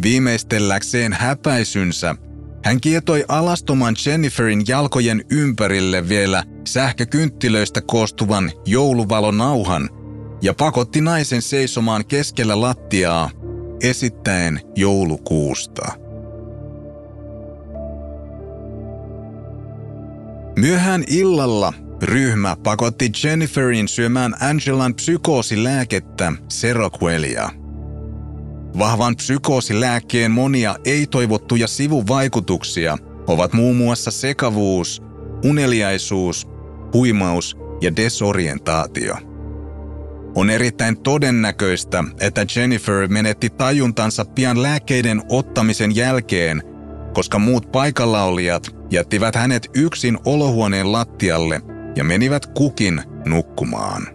Viimeistelläkseen 0.01 1.13
häpäisynsä 1.13 2.15
hän 2.65 2.81
kietoi 2.81 3.25
alastoman 3.27 3.95
Jenniferin 4.05 4.63
jalkojen 4.67 5.23
ympärille 5.31 6.09
vielä 6.09 6.43
sähkökynttilöistä 6.67 7.81
koostuvan 7.81 8.51
jouluvalonauhan 8.65 9.89
ja 10.41 10.53
pakotti 10.53 11.01
naisen 11.01 11.41
seisomaan 11.41 12.05
keskellä 12.05 12.61
lattiaa 12.61 13.29
esittäen 13.81 14.61
joulukuusta. 14.75 16.08
Myöhään 20.59 21.03
illalla 21.07 21.73
ryhmä 22.03 22.55
pakotti 22.63 23.11
Jenniferin 23.23 23.87
syömään 23.87 24.35
Angelan 24.41 24.95
psykoosilääkettä 24.95 26.33
Seroquelia– 26.49 27.49
Vahvan 28.79 29.15
psykoosilääkkeen 29.15 30.31
monia 30.31 30.75
ei-toivottuja 30.85 31.67
sivuvaikutuksia 31.67 32.97
ovat 33.27 33.53
muun 33.53 33.75
muassa 33.75 34.11
sekavuus, 34.11 35.01
uneliaisuus, 35.45 36.47
huimaus 36.93 37.57
ja 37.81 37.95
desorientaatio. 37.95 39.15
On 40.35 40.49
erittäin 40.49 41.01
todennäköistä, 41.01 42.03
että 42.19 42.45
Jennifer 42.55 43.07
menetti 43.07 43.49
tajuntansa 43.49 44.25
pian 44.25 44.63
lääkkeiden 44.63 45.21
ottamisen 45.29 45.95
jälkeen, 45.95 46.63
koska 47.13 47.39
muut 47.39 47.71
paikallaolijat 47.71 48.78
jättivät 48.91 49.35
hänet 49.35 49.67
yksin 49.75 50.17
olohuoneen 50.25 50.91
lattialle 50.91 51.61
ja 51.95 52.03
menivät 52.03 52.45
kukin 52.45 53.01
nukkumaan. 53.25 54.07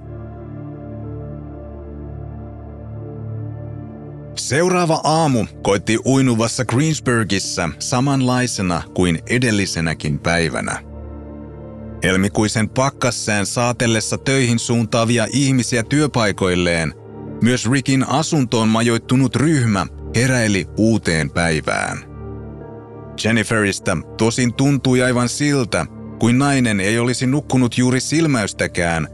Seuraava 4.37 5.01
aamu 5.05 5.47
koitti 5.63 5.99
uinuvassa 6.07 6.65
Greensburgissa 6.65 7.71
samanlaisena 7.79 8.83
kuin 8.95 9.19
edellisenäkin 9.31 10.19
päivänä. 10.19 10.83
Helmikuisen 12.03 12.69
pakkassään 12.69 13.47
saatellessa 13.47 14.19
töihin 14.19 14.59
suuntaavia 14.59 15.27
ihmisiä 15.33 15.83
työpaikoilleen, 15.83 16.95
myös 17.43 17.71
Rickin 17.71 18.09
asuntoon 18.09 18.69
majoittunut 18.69 19.37
ryhmä 19.37 19.87
heräili 20.17 20.67
uuteen 20.77 21.31
päivään. 21.31 22.14
Jenniferistä 23.25 23.97
tosin 24.19 24.55
tuntui 24.55 25.03
aivan 25.03 25.29
siltä, 25.29 25.87
kuin 26.19 26.39
nainen 26.39 26.81
ei 26.81 26.99
olisi 26.99 27.27
nukkunut 27.27 27.79
juuri 27.79 28.01
silmäystäkään. 28.01 29.09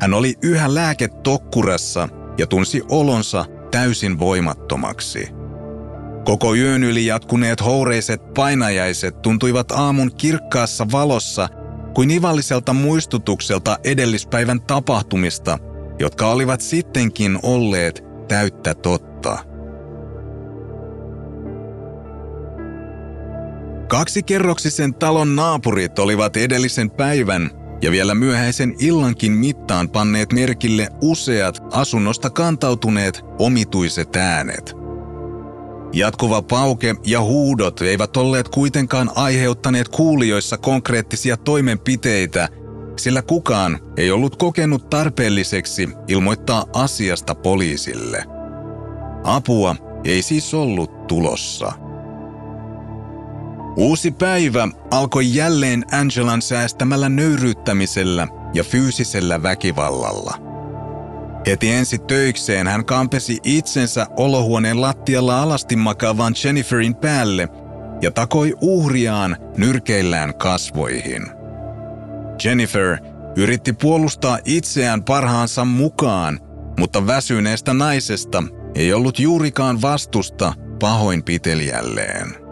Hän 0.00 0.14
oli 0.14 0.34
yhä 0.42 0.74
lääketokkurassa 0.74 2.08
ja 2.38 2.46
tunsi 2.46 2.82
olonsa 2.90 3.44
täysin 3.70 4.18
voimattomaksi. 4.18 5.28
Koko 6.24 6.54
yön 6.54 6.84
yli 6.84 7.06
jatkuneet 7.06 7.64
houreiset 7.64 8.34
painajaiset 8.34 9.22
tuntuivat 9.22 9.72
aamun 9.72 10.10
kirkkaassa 10.16 10.86
valossa 10.92 11.48
kuin 11.94 12.10
ivalliselta 12.10 12.72
muistutukselta 12.72 13.78
edellispäivän 13.84 14.60
tapahtumista, 14.60 15.58
jotka 15.98 16.30
olivat 16.30 16.60
sittenkin 16.60 17.38
olleet 17.42 18.04
täyttä 18.28 18.74
totta. 18.74 19.47
Kaksikerroksisen 23.88 24.94
talon 24.94 25.36
naapurit 25.36 25.98
olivat 25.98 26.36
edellisen 26.36 26.90
päivän 26.90 27.50
ja 27.82 27.90
vielä 27.90 28.14
myöhäisen 28.14 28.74
illankin 28.78 29.32
mittaan 29.32 29.88
panneet 29.88 30.32
merkille 30.32 30.88
useat 31.02 31.62
asunnosta 31.72 32.30
kantautuneet 32.30 33.22
omituiset 33.38 34.16
äänet. 34.16 34.74
Jatkuva 35.92 36.42
pauke 36.42 36.94
ja 37.06 37.20
huudot 37.20 37.80
eivät 37.82 38.16
olleet 38.16 38.48
kuitenkaan 38.48 39.10
aiheuttaneet 39.14 39.88
kuulijoissa 39.88 40.58
konkreettisia 40.58 41.36
toimenpiteitä, 41.36 42.48
sillä 42.96 43.22
kukaan 43.22 43.78
ei 43.96 44.10
ollut 44.10 44.36
kokenut 44.36 44.90
tarpeelliseksi 44.90 45.88
ilmoittaa 46.08 46.64
asiasta 46.72 47.34
poliisille. 47.34 48.24
Apua 49.24 49.76
ei 50.04 50.22
siis 50.22 50.54
ollut 50.54 51.06
tulossa. 51.06 51.87
Uusi 53.78 54.10
päivä 54.10 54.68
alkoi 54.90 55.34
jälleen 55.34 55.84
Angelan 55.92 56.42
säästämällä 56.42 57.08
nöyryyttämisellä 57.08 58.28
ja 58.54 58.64
fyysisellä 58.64 59.42
väkivallalla. 59.42 60.34
Heti 61.46 61.70
ensi 61.70 61.98
töikseen 61.98 62.66
hän 62.66 62.84
kampesi 62.84 63.38
itsensä 63.44 64.06
olohuoneen 64.16 64.80
lattialla 64.80 65.42
alasti 65.42 65.76
makaavan 65.76 66.34
Jenniferin 66.44 66.94
päälle 66.94 67.48
ja 68.02 68.10
takoi 68.10 68.54
uhriaan 68.60 69.36
nyrkeillään 69.56 70.34
kasvoihin. 70.34 71.26
Jennifer 72.44 72.98
yritti 73.36 73.72
puolustaa 73.72 74.38
itseään 74.44 75.04
parhaansa 75.04 75.64
mukaan, 75.64 76.40
mutta 76.78 77.06
väsyneestä 77.06 77.74
naisesta 77.74 78.42
ei 78.74 78.92
ollut 78.92 79.18
juurikaan 79.18 79.82
vastusta 79.82 80.54
pahoinpitelijälleen. 80.80 82.47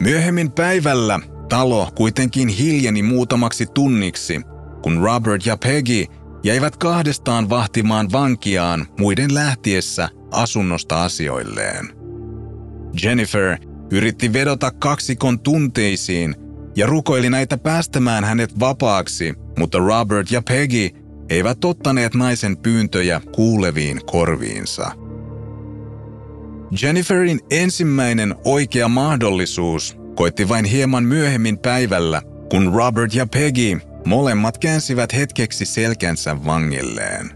Myöhemmin 0.00 0.52
päivällä 0.52 1.20
talo 1.48 1.88
kuitenkin 1.94 2.48
hiljeni 2.48 3.02
muutamaksi 3.02 3.66
tunniksi, 3.74 4.40
kun 4.82 5.02
Robert 5.02 5.46
ja 5.46 5.56
Peggy 5.56 6.04
jäivät 6.44 6.76
kahdestaan 6.76 7.50
vahtimaan 7.50 8.12
vankiaan 8.12 8.86
muiden 8.98 9.34
lähtiessä 9.34 10.08
asunnosta 10.32 11.04
asioilleen. 11.04 11.88
Jennifer 13.02 13.58
yritti 13.92 14.32
vedota 14.32 14.70
kaksikon 14.70 15.40
tunteisiin 15.40 16.34
ja 16.76 16.86
rukoili 16.86 17.30
näitä 17.30 17.58
päästämään 17.58 18.24
hänet 18.24 18.60
vapaaksi, 18.60 19.34
mutta 19.58 19.78
Robert 19.78 20.30
ja 20.30 20.42
Peggy 20.42 20.90
eivät 21.28 21.64
ottaneet 21.64 22.14
naisen 22.14 22.56
pyyntöjä 22.56 23.20
kuuleviin 23.34 24.00
korviinsa. 24.06 25.09
Jenniferin 26.82 27.40
ensimmäinen 27.50 28.34
oikea 28.44 28.88
mahdollisuus 28.88 29.96
koitti 30.14 30.48
vain 30.48 30.64
hieman 30.64 31.04
myöhemmin 31.04 31.58
päivällä, 31.58 32.22
kun 32.50 32.72
Robert 32.74 33.14
ja 33.14 33.26
Peggy 33.26 33.80
molemmat 34.06 34.58
käänsivät 34.58 35.14
hetkeksi 35.14 35.66
selkänsä 35.66 36.44
vangilleen. 36.44 37.30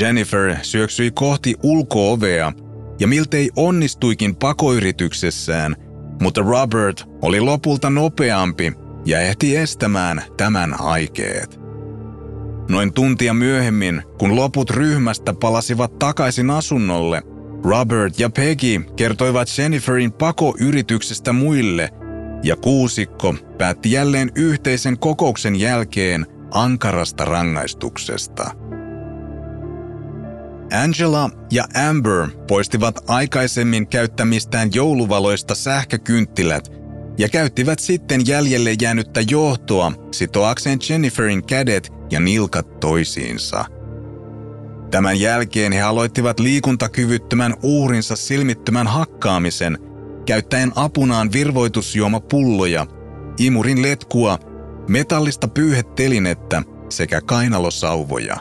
Jennifer 0.00 0.56
syöksyi 0.62 1.10
kohti 1.10 1.54
ulkoovea 1.62 2.52
ja 3.00 3.08
miltei 3.08 3.50
onnistuikin 3.56 4.36
pakoyrityksessään, 4.36 5.76
mutta 6.20 6.40
Robert 6.40 7.04
oli 7.22 7.40
lopulta 7.40 7.90
nopeampi 7.90 8.72
ja 9.04 9.20
ehti 9.20 9.56
estämään 9.56 10.22
tämän 10.36 10.80
aikeet. 10.80 11.60
Noin 12.70 12.92
tuntia 12.92 13.34
myöhemmin, 13.34 14.02
kun 14.18 14.36
loput 14.36 14.70
ryhmästä 14.70 15.34
palasivat 15.34 15.98
takaisin 15.98 16.50
asunnolle, 16.50 17.22
Robert 17.64 18.18
ja 18.18 18.30
Peggy 18.30 18.80
kertoivat 18.96 19.58
Jenniferin 19.58 20.12
pakoyrityksestä 20.12 21.32
muille, 21.32 21.90
ja 22.42 22.56
kuusikko 22.56 23.34
päätti 23.58 23.92
jälleen 23.92 24.32
yhteisen 24.34 24.98
kokouksen 24.98 25.56
jälkeen 25.56 26.26
ankarasta 26.50 27.24
rangaistuksesta. 27.24 28.50
Angela 30.84 31.30
ja 31.50 31.64
Amber 31.88 32.28
poistivat 32.48 33.10
aikaisemmin 33.10 33.86
käyttämistään 33.86 34.70
jouluvaloista 34.74 35.54
sähkökynttilät 35.54 36.68
ja 37.18 37.28
käyttivät 37.28 37.78
sitten 37.78 38.26
jäljelle 38.26 38.76
jäänyttä 38.82 39.20
johtoa 39.30 39.92
sitoakseen 40.12 40.78
Jenniferin 40.88 41.46
kädet 41.46 41.92
ja 42.10 42.20
nilkat 42.20 42.80
toisiinsa– 42.80 43.64
Tämän 44.92 45.20
jälkeen 45.20 45.72
he 45.72 45.82
aloittivat 45.82 46.40
liikuntakyvyttömän 46.40 47.54
uhrinsa 47.62 48.16
silmittömän 48.16 48.86
hakkaamisen, 48.86 49.78
käyttäen 50.26 50.72
apunaan 50.74 51.32
virvoitusjuomapulloja, 51.32 52.86
imurin 53.38 53.82
letkua, 53.82 54.38
metallista 54.88 55.48
pyyhetelinettä 55.48 56.62
sekä 56.88 57.20
kainalosauvoja. 57.20 58.36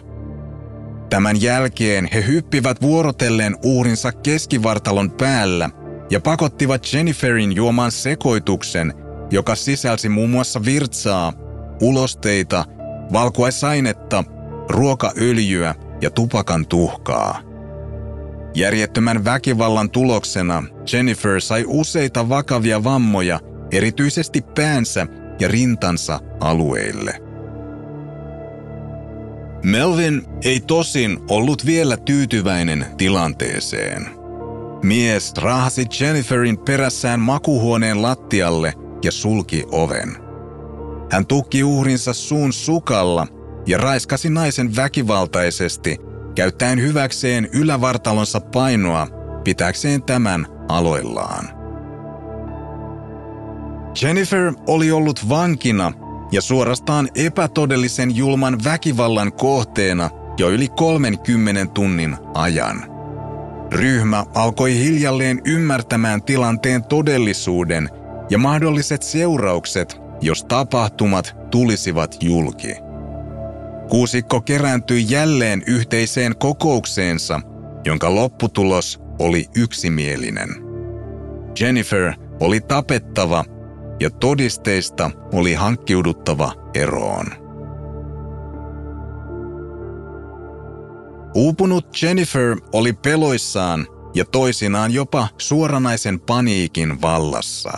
Tämän 1.09 1.41
jälkeen 1.41 2.09
he 2.13 2.23
hyppivät 2.27 2.81
vuorotellen 2.81 3.57
uhrinsa 3.63 4.11
keskivartalon 4.11 5.11
päällä 5.11 5.69
ja 6.09 6.19
pakottivat 6.19 6.93
Jenniferin 6.93 7.55
juomaan 7.55 7.91
sekoituksen, 7.91 8.93
joka 9.31 9.55
sisälsi 9.55 10.09
muun 10.09 10.29
muassa 10.29 10.65
virtsaa, 10.65 11.33
ulosteita, 11.81 12.65
valkuaisainetta, 13.13 14.23
ruokaöljyä 14.69 15.75
ja 16.01 16.09
tupakan 16.09 16.67
tuhkaa. 16.67 17.41
Järjettömän 18.55 19.25
väkivallan 19.25 19.89
tuloksena 19.89 20.63
Jennifer 20.93 21.41
sai 21.41 21.63
useita 21.67 22.29
vakavia 22.29 22.83
vammoja 22.83 23.39
erityisesti 23.71 24.41
päänsä 24.55 25.07
ja 25.39 25.47
rintansa 25.47 26.19
alueille. 26.39 27.21
Melvin 29.63 30.23
ei 30.43 30.59
tosin 30.59 31.19
ollut 31.29 31.65
vielä 31.65 31.97
tyytyväinen 31.97 32.85
tilanteeseen. 32.97 34.05
Mies 34.83 35.33
rahasi 35.37 35.85
Jenniferin 35.99 36.57
perässään 36.57 37.19
makuhuoneen 37.19 38.01
lattialle 38.01 38.73
ja 39.03 39.11
sulki 39.11 39.63
oven. 39.71 40.17
Hän 41.11 41.25
tukki 41.25 41.63
uhrinsa 41.63 42.13
suun 42.13 42.53
sukalla 42.53 43.27
ja 43.67 43.77
raiskasi 43.77 44.29
naisen 44.29 44.75
väkivaltaisesti, 44.75 45.97
käyttäen 46.35 46.81
hyväkseen 46.81 47.49
ylävartalonsa 47.53 48.39
painoa 48.39 49.07
pitäkseen 49.43 50.03
tämän 50.03 50.47
aloillaan. 50.69 51.61
Jennifer 54.01 54.53
oli 54.67 54.91
ollut 54.91 55.29
vankina 55.29 55.91
ja 56.31 56.41
suorastaan 56.41 57.09
epätodellisen 57.15 58.15
julman 58.15 58.63
väkivallan 58.63 59.33
kohteena 59.33 60.09
jo 60.37 60.49
yli 60.49 60.67
30 60.67 61.73
tunnin 61.73 62.17
ajan. 62.33 62.91
Ryhmä 63.71 64.25
alkoi 64.33 64.77
hiljalleen 64.77 65.41
ymmärtämään 65.45 66.23
tilanteen 66.23 66.83
todellisuuden 66.83 67.89
ja 68.29 68.37
mahdolliset 68.37 69.03
seuraukset, 69.03 70.01
jos 70.21 70.43
tapahtumat 70.43 71.35
tulisivat 71.51 72.17
julki. 72.21 72.90
Kuusikko 73.91 74.41
kerääntyi 74.41 75.05
jälleen 75.09 75.63
yhteiseen 75.67 76.37
kokoukseensa, 76.37 77.41
jonka 77.85 78.15
lopputulos 78.15 78.99
oli 79.19 79.45
yksimielinen. 79.55 80.49
Jennifer 81.59 82.13
oli 82.39 82.61
tapettava 82.61 83.45
ja 83.99 84.09
todisteista 84.09 85.11
oli 85.33 85.53
hankkiuduttava 85.53 86.53
eroon. 86.73 87.25
Uupunut 91.35 92.01
Jennifer 92.01 92.57
oli 92.73 92.93
peloissaan 92.93 93.87
ja 94.13 94.25
toisinaan 94.25 94.93
jopa 94.93 95.27
suoranaisen 95.37 96.19
paniikin 96.19 97.01
vallassa. 97.01 97.71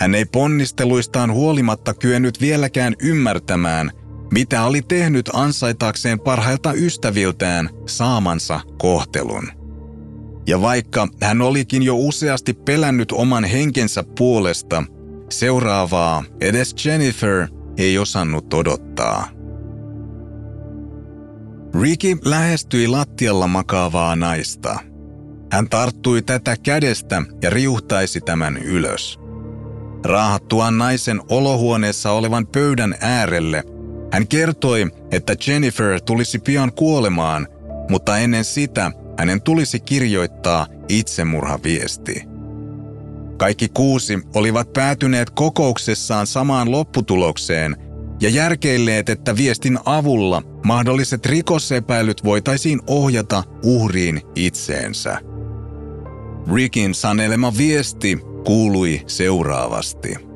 Hän 0.00 0.14
ei 0.14 0.24
ponnisteluistaan 0.24 1.32
huolimatta 1.32 1.94
kyennyt 1.94 2.40
vieläkään 2.40 2.94
ymmärtämään, 3.02 3.90
mitä 4.34 4.64
oli 4.64 4.82
tehnyt 4.82 5.30
ansaitaakseen 5.32 6.20
parhailta 6.20 6.72
ystäviltään 6.72 7.70
saamansa 7.86 8.60
kohtelun. 8.78 9.48
Ja 10.46 10.60
vaikka 10.60 11.08
hän 11.22 11.42
olikin 11.42 11.82
jo 11.82 11.96
useasti 11.96 12.52
pelännyt 12.52 13.12
oman 13.12 13.44
henkensä 13.44 14.04
puolesta, 14.18 14.84
Seuraavaa 15.30 16.24
edes 16.40 16.74
Jennifer 16.84 17.48
ei 17.78 17.98
osannut 17.98 18.54
odottaa. 18.54 19.28
Ricky 21.82 22.18
lähestyi 22.24 22.88
lattialla 22.88 23.46
makaavaa 23.46 24.16
naista. 24.16 24.78
Hän 25.52 25.68
tarttui 25.68 26.22
tätä 26.22 26.56
kädestä 26.62 27.22
ja 27.42 27.50
riuhtaisi 27.50 28.20
tämän 28.20 28.56
ylös. 28.56 29.18
Raahattuaan 30.04 30.78
naisen 30.78 31.20
olohuoneessa 31.28 32.10
olevan 32.10 32.46
pöydän 32.46 32.94
äärelle, 33.00 33.64
hän 34.14 34.28
kertoi, 34.28 34.86
että 35.10 35.36
Jennifer 35.46 36.00
tulisi 36.00 36.38
pian 36.38 36.72
kuolemaan, 36.72 37.48
mutta 37.90 38.18
ennen 38.18 38.44
sitä 38.44 38.92
hänen 39.18 39.42
tulisi 39.42 39.80
kirjoittaa 39.80 40.66
itsemurhaviesti. 40.88 42.22
Kaikki 43.36 43.68
kuusi 43.68 44.18
olivat 44.34 44.72
päätyneet 44.72 45.30
kokouksessaan 45.30 46.26
samaan 46.26 46.70
lopputulokseen 46.70 47.76
ja 48.20 48.28
järkeilleet, 48.28 49.08
että 49.08 49.36
viestin 49.36 49.78
avulla 49.84 50.42
mahdolliset 50.64 51.26
rikosepäilyt 51.26 52.24
voitaisiin 52.24 52.80
ohjata 52.86 53.42
uhriin 53.62 54.20
itseensä. 54.34 55.18
Rickin 56.54 56.94
sanelema 56.94 57.52
viesti 57.58 58.18
kuului 58.44 59.02
seuraavasti. 59.06 60.33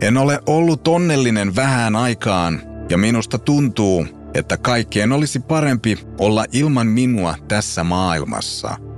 En 0.00 0.16
ole 0.16 0.40
ollut 0.46 0.88
onnellinen 0.88 1.56
vähän 1.56 1.96
aikaan 1.96 2.62
ja 2.90 2.98
minusta 2.98 3.38
tuntuu, 3.38 4.06
että 4.34 4.56
kaikkien 4.56 5.12
olisi 5.12 5.40
parempi 5.40 5.98
olla 6.18 6.44
ilman 6.52 6.86
minua 6.86 7.34
tässä 7.48 7.84
maailmassa– 7.84 8.76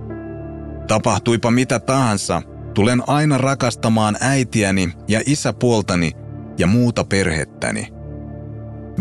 Tapahtuipa 0.91 1.51
mitä 1.51 1.79
tahansa, 1.79 2.43
tulen 2.75 3.03
aina 3.07 3.39
rakastamaan 3.39 4.17
äitiäni 4.21 4.93
ja 5.09 5.21
isäpuoltani 5.27 6.13
ja 6.59 6.67
muuta 6.67 7.05
perhettäni. 7.05 7.89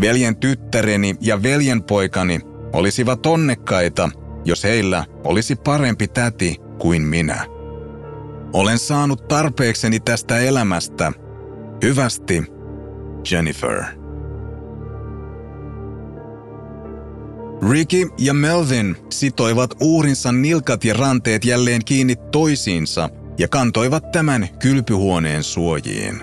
Veljen 0.00 0.36
tyttäreni 0.36 1.16
ja 1.20 1.42
veljenpoikani 1.42 2.40
olisivat 2.72 3.26
onnekkaita, 3.26 4.10
jos 4.44 4.64
heillä 4.64 5.04
olisi 5.24 5.56
parempi 5.56 6.08
täti 6.08 6.56
kuin 6.78 7.02
minä. 7.02 7.46
Olen 8.52 8.78
saanut 8.78 9.28
tarpeekseni 9.28 10.00
tästä 10.00 10.38
elämästä. 10.38 11.12
Hyvästi, 11.82 12.42
Jennifer. 13.30 13.84
Ricky 17.70 18.08
ja 18.18 18.34
Melvin 18.34 18.96
sitoivat 19.10 19.74
uurinsa 19.80 20.32
nilkat 20.32 20.84
ja 20.84 20.94
ranteet 20.94 21.44
jälleen 21.44 21.84
kiinni 21.84 22.16
toisiinsa 22.16 23.08
ja 23.38 23.48
kantoivat 23.48 24.10
tämän 24.12 24.48
kylpyhuoneen 24.58 25.42
suojiin. 25.42 26.22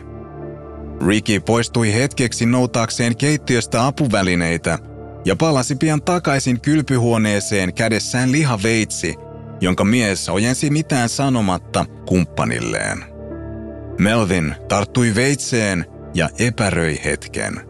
Ricky 1.08 1.39
poistui 1.39 1.93
hetkeksi 1.93 2.46
noutaakseen 2.46 3.17
keittiöstä 3.17 3.88
apuvälineitä 3.88 4.80
ja 5.26 5.36
palasi 5.36 5.76
pian 5.76 6.02
takaisin 6.02 6.62
kylpyhuoneeseen 6.62 7.74
kädessään 7.74 8.32
lihaveitsi, 8.32 9.15
jonka 9.62 9.84
mies 9.84 10.30
ojensi 10.30 10.70
mitään 10.70 11.10
sanomatta 11.10 11.86
kumppanilleen. 12.08 13.17
Melvin 14.00 14.56
tarttui 14.68 15.16
veitseen 15.16 15.86
ja 16.14 16.30
epäröi 16.40 17.00
hetken. 17.06 17.62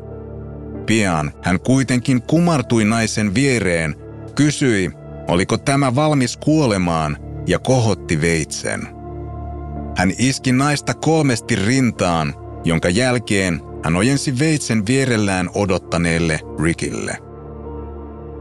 Pian 0.86 1.32
hän 1.44 1.60
kuitenkin 1.60 2.22
kumartui 2.22 2.86
naisen 2.86 3.36
viereen, 3.36 3.96
kysyi, 4.36 4.92
oliko 5.28 5.58
tämä 5.58 5.96
valmis 5.96 6.38
kuolemaan 6.38 7.18
ja 7.48 7.60
kohotti 7.60 8.22
veitsen. 8.22 8.88
Hän 9.98 10.12
iski 10.18 10.52
naista 10.52 10.94
kolmesti 10.94 11.56
rintaan, 11.56 12.34
jonka 12.64 12.90
jälkeen 12.90 13.62
hän 13.84 13.96
ojensi 13.96 14.40
veitsen 14.40 14.86
vierellään 14.88 15.50
odottaneelle 15.54 16.40
Rickille. 16.64 17.18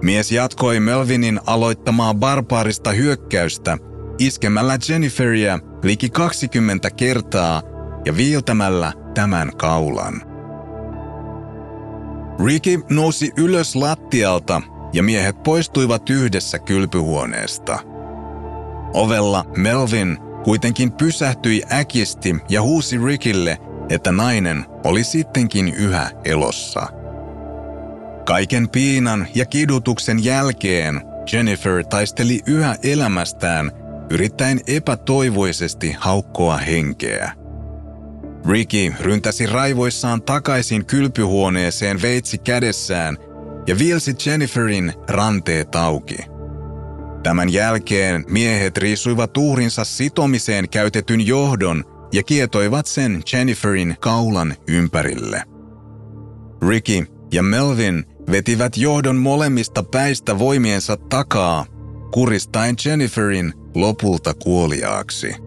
Mies 0.03 0.33
jatkoi 0.33 0.81
Melvinin 0.81 1.40
aloittamaa 1.46 2.14
barbaarista 2.14 2.90
hyökkäystä 2.90 3.79
iskemällä 4.18 4.79
Jenniferia 4.88 5.59
liki 5.83 6.11
20 6.11 6.90
kertaa 6.90 7.62
ja 8.07 8.16
viiltämällä 8.16 8.92
tämän 9.14 9.57
kaulan. 9.57 10.23
Ricky 12.45 12.81
nousi 12.90 13.33
ylös 13.37 13.77
lattialta 13.77 14.62
ja 14.92 15.03
miehet 15.03 15.42
poistuivat 15.42 16.11
yhdessä 16.11 16.59
kylpyhuoneesta. 16.59 17.79
Ovella 18.95 19.45
Melvin 19.57 20.19
kuitenkin 20.45 20.92
pysähtyi 20.92 21.62
äkisti 21.73 22.37
ja 22.49 22.62
huusi 22.62 22.99
Rickille, 22.99 23.59
että 23.88 24.12
nainen 24.12 24.64
oli 24.85 25.05
sittenkin 25.05 25.75
yhä 25.75 26.11
elossa. 26.25 26.87
Kaiken 28.27 28.69
piinan 28.69 29.27
ja 29.35 29.47
kidutuksen 29.47 30.25
jälkeen 30.25 31.01
Jennifer 31.33 31.85
taisteli 31.85 32.40
yhä 32.47 32.77
elämästään, 32.83 33.71
yrittäen 34.11 34.61
epätoivoisesti 34.66 35.97
haukkoa 35.99 36.57
henkeä. 36.57 37.45
Ricky 38.48 38.94
ryntäsi 39.00 39.46
raivoissaan 39.46 40.22
takaisin 40.22 40.87
kylpyhuoneeseen 40.87 42.02
veitsi 42.02 42.38
kädessään 42.38 43.16
ja 43.66 43.78
viilsi 43.78 44.14
Jenniferin 44.26 44.92
ranteet 45.09 45.74
auki. 45.74 46.16
Tämän 47.22 47.52
jälkeen 47.52 48.24
miehet 48.28 48.76
riisuivat 48.76 49.37
uhrinsa 49.37 49.85
sitomiseen 49.85 50.68
käytetyn 50.68 51.26
johdon 51.26 51.85
ja 52.12 52.22
kietoivat 52.22 52.87
sen 52.87 53.22
Jenniferin 53.32 53.96
kaulan 54.00 54.54
ympärille. 54.68 55.42
Ricky 56.68 57.06
ja 57.32 57.42
Melvin 57.42 58.04
vetivät 58.30 58.76
johdon 58.76 59.16
molemmista 59.16 59.82
päistä 59.82 60.38
voimiensa 60.38 60.96
takaa, 60.96 61.66
kuristaen 62.12 62.76
Jenniferin 62.85 63.52
lopulta 63.74 64.35
kuoliaaksi. 64.35 65.45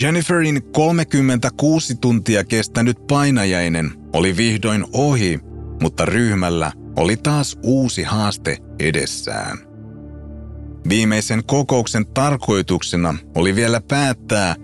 Jenniferin 0.00 0.62
36 0.72 1.94
tuntia 1.94 2.44
kestänyt 2.44 3.06
painajainen 3.06 3.92
oli 4.12 4.36
vihdoin 4.36 4.84
ohi, 4.92 5.40
mutta 5.82 6.04
ryhmällä 6.04 6.72
oli 6.96 7.16
taas 7.16 7.58
uusi 7.62 8.02
haaste 8.02 8.58
edessään. 8.78 9.58
Viimeisen 10.88 11.44
kokouksen 11.46 12.06
tarkoituksena 12.06 13.14
oli 13.34 13.54
vielä 13.54 13.80
päättää, 13.88 14.56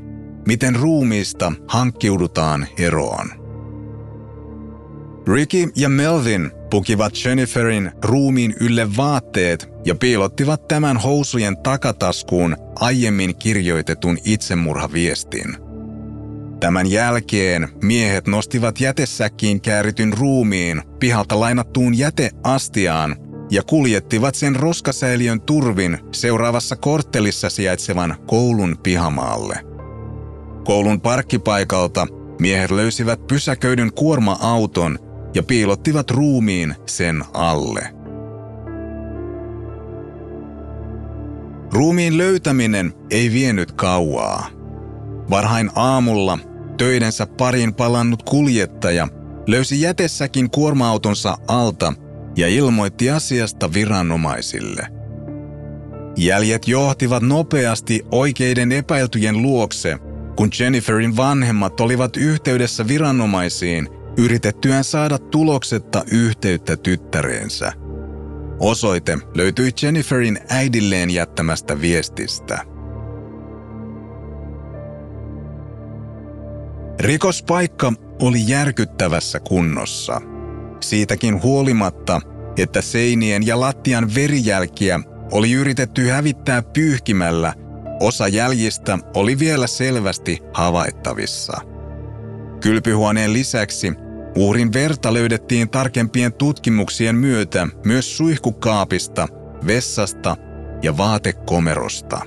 miten 0.46 0.76
ruumiista 0.76 1.52
hankkiudutaan 1.68 2.66
eroon. 2.78 3.28
Ricky 5.28 5.72
ja 5.76 5.88
Melvin 5.88 6.50
pukivat 6.70 7.12
Jenniferin 7.24 7.90
ruumiin 8.04 8.54
ylle 8.61 8.96
vaatteet 8.96 9.68
ja 9.85 9.94
piilottivat 9.94 10.68
tämän 10.68 10.96
housujen 10.96 11.56
takataskuun 11.62 12.56
aiemmin 12.74 13.37
kirjoitetun 13.37 14.18
itsemurhaviestin. 14.24 15.56
Tämän 16.61 16.90
jälkeen 16.90 17.68
miehet 17.83 18.26
nostivat 18.26 18.80
jätesäkkiin 18.80 19.61
käärityn 19.61 20.12
ruumiin 20.12 20.83
pihalta 20.98 21.40
lainattuun 21.40 21.98
jäteastiaan 21.98 23.16
ja 23.50 23.62
kuljettivat 23.62 24.35
sen 24.35 24.56
roskasäiliön 24.56 25.40
turvin 25.40 25.98
seuraavassa 26.12 26.76
korttelissa 26.76 27.50
sijaitsevan 27.50 28.16
koulun 28.26 28.78
pihamaalle. 28.83 29.61
Koulun 30.64 31.00
parkkipaikalta 31.00 32.06
miehet 32.40 32.70
löysivät 32.70 33.26
pysäköidyn 33.26 33.92
kuorma-auton 33.92 34.98
ja 35.34 35.42
piilottivat 35.42 36.10
ruumiin 36.10 36.74
sen 36.86 37.24
alle. 37.32 37.94
Ruumiin 41.72 42.18
löytäminen 42.18 42.92
ei 43.10 43.32
vienyt 43.32 43.72
kauaa. 43.72 44.46
Varhain 45.30 45.70
aamulla 45.74 46.38
töidensä 46.76 47.26
parin 47.26 47.74
palannut 47.74 48.22
kuljettaja 48.22 49.08
löysi 49.46 49.80
jätessäkin 49.80 50.50
kuorma-autonsa 50.50 51.38
alta 51.48 51.92
ja 52.36 52.48
ilmoitti 52.48 53.10
asiasta 53.10 53.72
viranomaisille. 53.72 54.86
Jäljet 56.16 56.68
johtivat 56.68 57.22
nopeasti 57.22 58.02
oikeiden 58.12 58.72
epäiltyjen 58.72 59.42
luokse, 59.42 59.98
kun 60.36 60.50
Jenniferin 60.60 61.16
vanhemmat 61.16 61.80
olivat 61.80 62.16
yhteydessä 62.16 62.88
viranomaisiin 62.88 63.88
yritettyään 64.20 64.85
saada 64.85 65.18
tuloksetta 65.18 66.04
yhteyttä 66.12 66.76
tyttäreensä. 66.76 67.72
Osoite 68.59 69.18
löytyi 69.35 69.70
Jenniferin 69.83 70.38
äidilleen 70.48 71.11
jättämästä 71.11 71.80
viestistä. 71.80 72.59
Rikospaikka 77.00 77.92
oli 78.22 78.48
järkyttävässä 78.48 79.40
kunnossa. 79.40 80.20
Siitäkin 80.80 81.42
huolimatta, 81.42 82.20
että 82.59 82.80
seinien 82.83 83.46
ja 83.46 83.61
lattian 83.61 84.14
verijälkiä 84.14 85.00
oli 85.33 85.52
yritetty 85.52 86.09
hävittää 86.09 86.62
pyyhkimällä, 86.62 87.54
osa 88.00 88.28
jäljistä 88.28 88.98
oli 89.14 89.38
vielä 89.38 89.66
selvästi 89.66 90.38
havaittavissa. 90.54 91.61
Kylpyhuoneen 92.61 93.33
lisäksi 93.33 93.92
uhrin 94.36 94.72
verta 94.72 95.14
löydettiin 95.14 95.70
tarkempien 95.70 96.32
tutkimuksien 96.32 97.16
myötä 97.16 97.68
myös 97.84 98.16
suihkukaapista, 98.16 99.28
vessasta 99.66 100.36
ja 100.82 100.96
vaatekomerosta. 100.96 102.20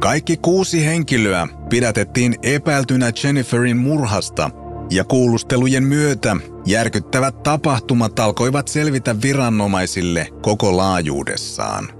Kaikki 0.00 0.36
kuusi 0.36 0.86
henkilöä 0.86 1.48
pidätettiin 1.70 2.34
epäiltynä 2.42 3.12
Jenniferin 3.24 3.76
murhasta 3.76 4.50
ja 4.90 5.04
kuulustelujen 5.04 5.84
myötä 5.84 6.36
järkyttävät 6.66 7.42
tapahtumat 7.42 8.20
alkoivat 8.20 8.68
selvitä 8.68 9.22
viranomaisille 9.22 10.28
koko 10.42 10.76
laajuudessaan. 10.76 11.99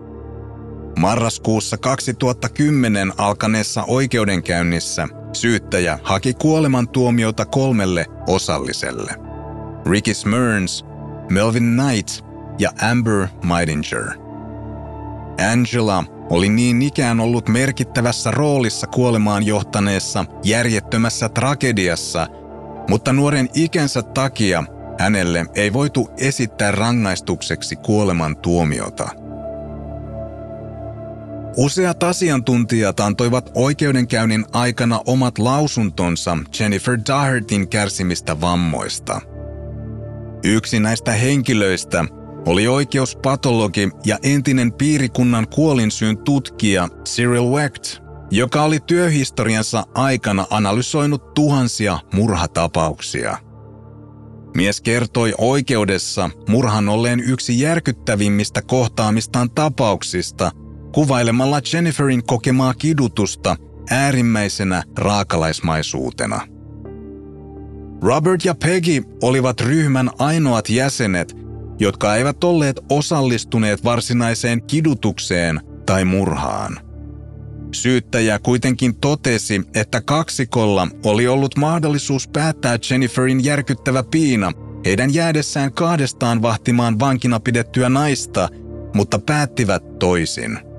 Marraskuussa 1.00 1.76
2010 1.76 3.12
alkaneessa 3.18 3.84
oikeudenkäynnissä 3.84 5.08
syyttäjä 5.32 5.98
haki 6.02 6.34
kuolemantuomiota 6.34 7.46
kolmelle 7.46 8.06
osalliselle. 8.26 9.14
Ricky 9.86 10.14
Smyrns, 10.14 10.84
Melvin 11.30 11.76
Knight 11.76 12.24
ja 12.58 12.70
Amber 12.90 13.28
Meidinger. 13.44 14.04
Angela 15.52 16.04
oli 16.30 16.48
niin 16.48 16.82
ikään 16.82 17.20
ollut 17.20 17.48
merkittävässä 17.48 18.30
roolissa 18.30 18.86
kuolemaan 18.86 19.46
johtaneessa 19.46 20.24
järjettömässä 20.44 21.28
tragediassa, 21.28 22.26
mutta 22.88 23.12
nuoren 23.12 23.48
ikänsä 23.54 24.02
takia 24.02 24.64
hänelle 24.98 25.46
ei 25.54 25.72
voitu 25.72 26.10
esittää 26.18 26.70
rangaistukseksi 26.70 27.76
kuoleman 27.76 28.36
tuomiota. 28.36 29.19
Useat 31.56 32.02
asiantuntijat 32.02 33.00
antoivat 33.00 33.50
oikeudenkäynnin 33.54 34.44
aikana 34.52 35.00
omat 35.06 35.38
lausuntonsa 35.38 36.38
Jennifer 36.60 36.98
Dahertin 37.08 37.68
kärsimistä 37.68 38.40
vammoista. 38.40 39.20
Yksi 40.44 40.80
näistä 40.80 41.12
henkilöistä 41.12 42.04
oli 42.46 42.68
oikeuspatologi 42.68 43.88
ja 44.04 44.18
entinen 44.22 44.72
piirikunnan 44.72 45.48
kuolinsyyn 45.48 46.18
tutkija 46.18 46.88
Cyril 47.04 47.44
Wecht, 47.44 47.84
joka 48.30 48.62
oli 48.62 48.80
työhistoriansa 48.86 49.84
aikana 49.94 50.46
analysoinut 50.50 51.34
tuhansia 51.34 51.98
murhatapauksia. 52.14 53.38
Mies 54.56 54.80
kertoi 54.80 55.34
oikeudessa 55.38 56.30
murhan 56.48 56.88
olleen 56.88 57.20
yksi 57.20 57.60
järkyttävimmistä 57.60 58.62
kohtaamistaan 58.62 59.50
tapauksista, 59.50 60.50
kuvailemalla 60.92 61.60
Jenniferin 61.72 62.26
kokemaa 62.26 62.74
kidutusta 62.74 63.56
äärimmäisenä 63.90 64.82
raakalaismaisuutena. 64.98 66.40
Robert 68.02 68.44
ja 68.44 68.54
Peggy 68.54 69.02
olivat 69.22 69.60
ryhmän 69.60 70.10
ainoat 70.18 70.68
jäsenet, 70.68 71.36
jotka 71.78 72.16
eivät 72.16 72.44
olleet 72.44 72.80
osallistuneet 72.90 73.84
varsinaiseen 73.84 74.62
kidutukseen 74.62 75.60
tai 75.86 76.04
murhaan. 76.04 76.80
Syyttäjä 77.72 78.38
kuitenkin 78.38 78.96
totesi, 78.96 79.62
että 79.74 80.00
kaksikolla 80.00 80.88
oli 81.04 81.28
ollut 81.28 81.56
mahdollisuus 81.56 82.28
päättää 82.28 82.78
Jenniferin 82.90 83.44
järkyttävä 83.44 84.02
piina 84.02 84.52
heidän 84.84 85.14
jäädessään 85.14 85.72
kahdestaan 85.72 86.42
vahtimaan 86.42 86.98
vankina 86.98 87.40
pidettyä 87.40 87.88
naista, 87.88 88.48
mutta 88.94 89.18
päättivät 89.18 89.98
toisin. 89.98 90.69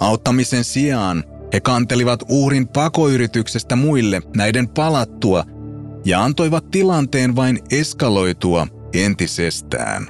Auttamisen 0.00 0.64
sijaan 0.64 1.24
he 1.52 1.60
kantelivat 1.60 2.22
uhrin 2.28 2.68
pakoyrityksestä 2.68 3.76
muille 3.76 4.22
näiden 4.36 4.68
palattua 4.68 5.44
ja 6.04 6.24
antoivat 6.24 6.70
tilanteen 6.70 7.36
vain 7.36 7.58
eskaloitua 7.70 8.66
entisestään. 8.94 10.06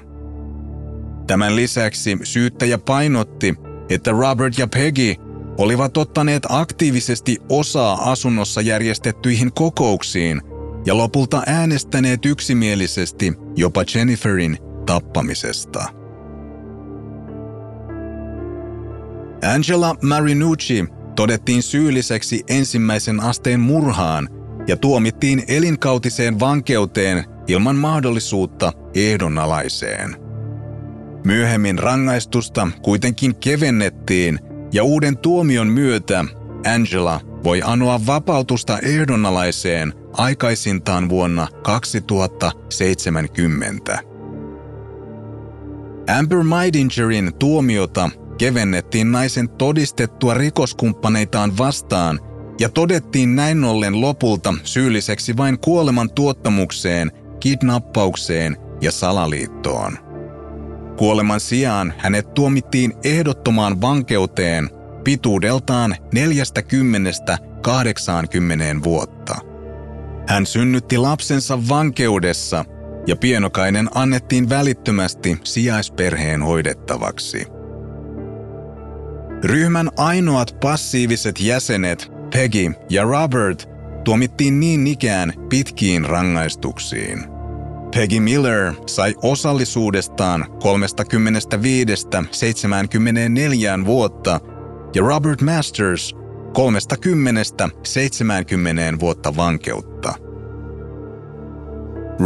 Tämän 1.27 1.57
lisäksi 1.57 2.19
syyttäjä 2.23 2.79
painotti, 2.79 3.55
että 3.89 4.11
Robert 4.11 4.59
ja 4.59 4.67
Peggy 4.67 5.15
olivat 5.59 5.97
ottaneet 5.97 6.43
aktiivisesti 6.49 7.39
osaa 7.49 8.11
asunnossa 8.11 8.61
järjestettyihin 8.61 9.53
kokouksiin 9.53 10.43
ja 10.87 10.97
lopulta 10.97 11.43
äänestäneet 11.47 12.27
yksimielisesti 12.27 13.33
jopa 13.57 13.85
Jenniferin 13.95 14.59
tappamisesta. 14.87 16.00
Angela 19.45 19.97
Marinucci 20.03 20.85
todettiin 21.17 21.63
syylliseksi 21.63 22.45
ensimmäisen 22.49 23.21
asteen 23.21 23.61
murhaan 23.61 24.29
ja 24.67 24.77
tuomittiin 24.77 25.43
elinkautiseen 25.49 26.41
vankeuteen 26.41 27.25
ilman 27.49 27.77
mahdollisuutta 27.77 28.73
ehdonalaiseen. 28.95 30.17
Myöhemmin 31.25 31.79
rangaistusta 31.79 32.69
kuitenkin 32.83 33.37
kevennettiin 33.37 34.39
ja 34.73 34.85
uuden 34.85 35.19
tuomion 35.19 35.69
myötä 35.69 36.25
Angela 36.75 37.21
voi 37.45 37.63
anoa 37.65 38.07
vapautusta 38.07 38.79
ehdonalaiseen 38.79 39.93
aikaisintaan 40.13 41.09
vuonna 41.09 41.49
2070. 41.63 43.99
Amber 46.19 46.43
Meidingerin 46.43 47.33
tuomiota 47.39 48.11
kevennettiin 48.41 49.13
naisen 49.13 49.49
todistettua 49.49 50.35
rikoskumppaneitaan 50.35 51.59
vastaan 51.59 52.21
ja 52.61 52.69
todettiin 52.69 53.37
näin 53.37 53.65
ollen 53.65 54.01
lopulta 54.01 54.55
syylliseksi 54.65 55.37
vain 55.37 55.59
kuoleman 55.59 56.11
tuottamukseen 56.11 57.13
kidnappaukseen 57.41 58.57
ja 58.81 58.93
salaliittoon. 58.93 59.99
Kuoleman 60.97 61.41
sijaan 61.41 61.95
hänet 61.99 62.35
tuomittiin 62.35 62.93
ehdottomaan 63.05 63.81
vankeuteen 63.81 64.71
pituudeltaan 65.05 65.97
40-80 68.79 68.85
vuotta. 68.85 69.37
Hän 70.29 70.47
synnytti 70.47 70.99
lapsensa 70.99 71.69
vankeudessa 71.69 72.65
ja 73.07 73.17
pienokainen 73.17 73.89
annettiin 73.95 74.49
välittömästi 74.49 75.39
sijaisperheen 75.45 76.43
hoidettavaksi. 76.43 77.60
Ryhmän 79.45 79.91
ainoat 79.97 80.57
passiiviset 80.61 81.41
jäsenet, 81.41 82.13
Peggy 82.33 82.73
ja 82.91 83.03
Robert, 83.03 83.69
tuomittiin 84.05 84.61
niin 84.61 84.87
ikään 84.87 85.33
pitkiin 85.49 86.05
rangaistuksiin. 86.05 87.25
Peggy 87.95 88.21
Miller 88.21 88.73
sai 88.87 89.15
osallisuudestaan 89.23 90.47
35-74 93.83 93.87
vuotta 93.87 94.41
ja 94.95 95.03
Robert 95.03 95.41
Masters 95.41 96.15
30-70 98.97 99.01
vuotta 99.01 99.37
vankeutta. 99.37 100.15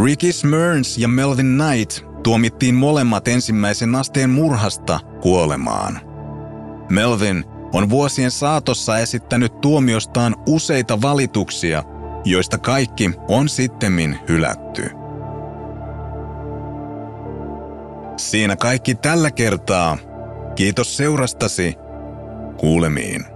Ricky 0.03 0.31
Smurns 0.31 0.97
ja 0.97 1.07
Melvin 1.07 1.57
Knight 1.57 2.05
tuomittiin 2.23 2.75
molemmat 2.75 3.27
ensimmäisen 3.27 3.95
asteen 3.95 4.29
murhasta 4.29 4.99
kuolemaan. 5.21 6.04
Melvin 6.89 7.45
on 7.73 7.89
vuosien 7.89 8.31
saatossa 8.31 8.97
esittänyt 8.97 9.61
tuomiostaan 9.61 10.35
useita 10.47 11.01
valituksia, 11.01 11.83
joista 12.25 12.57
kaikki 12.57 13.11
on 13.27 13.49
sittemmin 13.49 14.19
hylätty. 14.29 14.89
Siinä 18.17 18.55
kaikki 18.55 18.95
tällä 18.95 19.31
kertaa. 19.31 19.97
Kiitos 20.55 20.97
seurastasi. 20.97 21.75
Kuulemiin. 22.57 23.34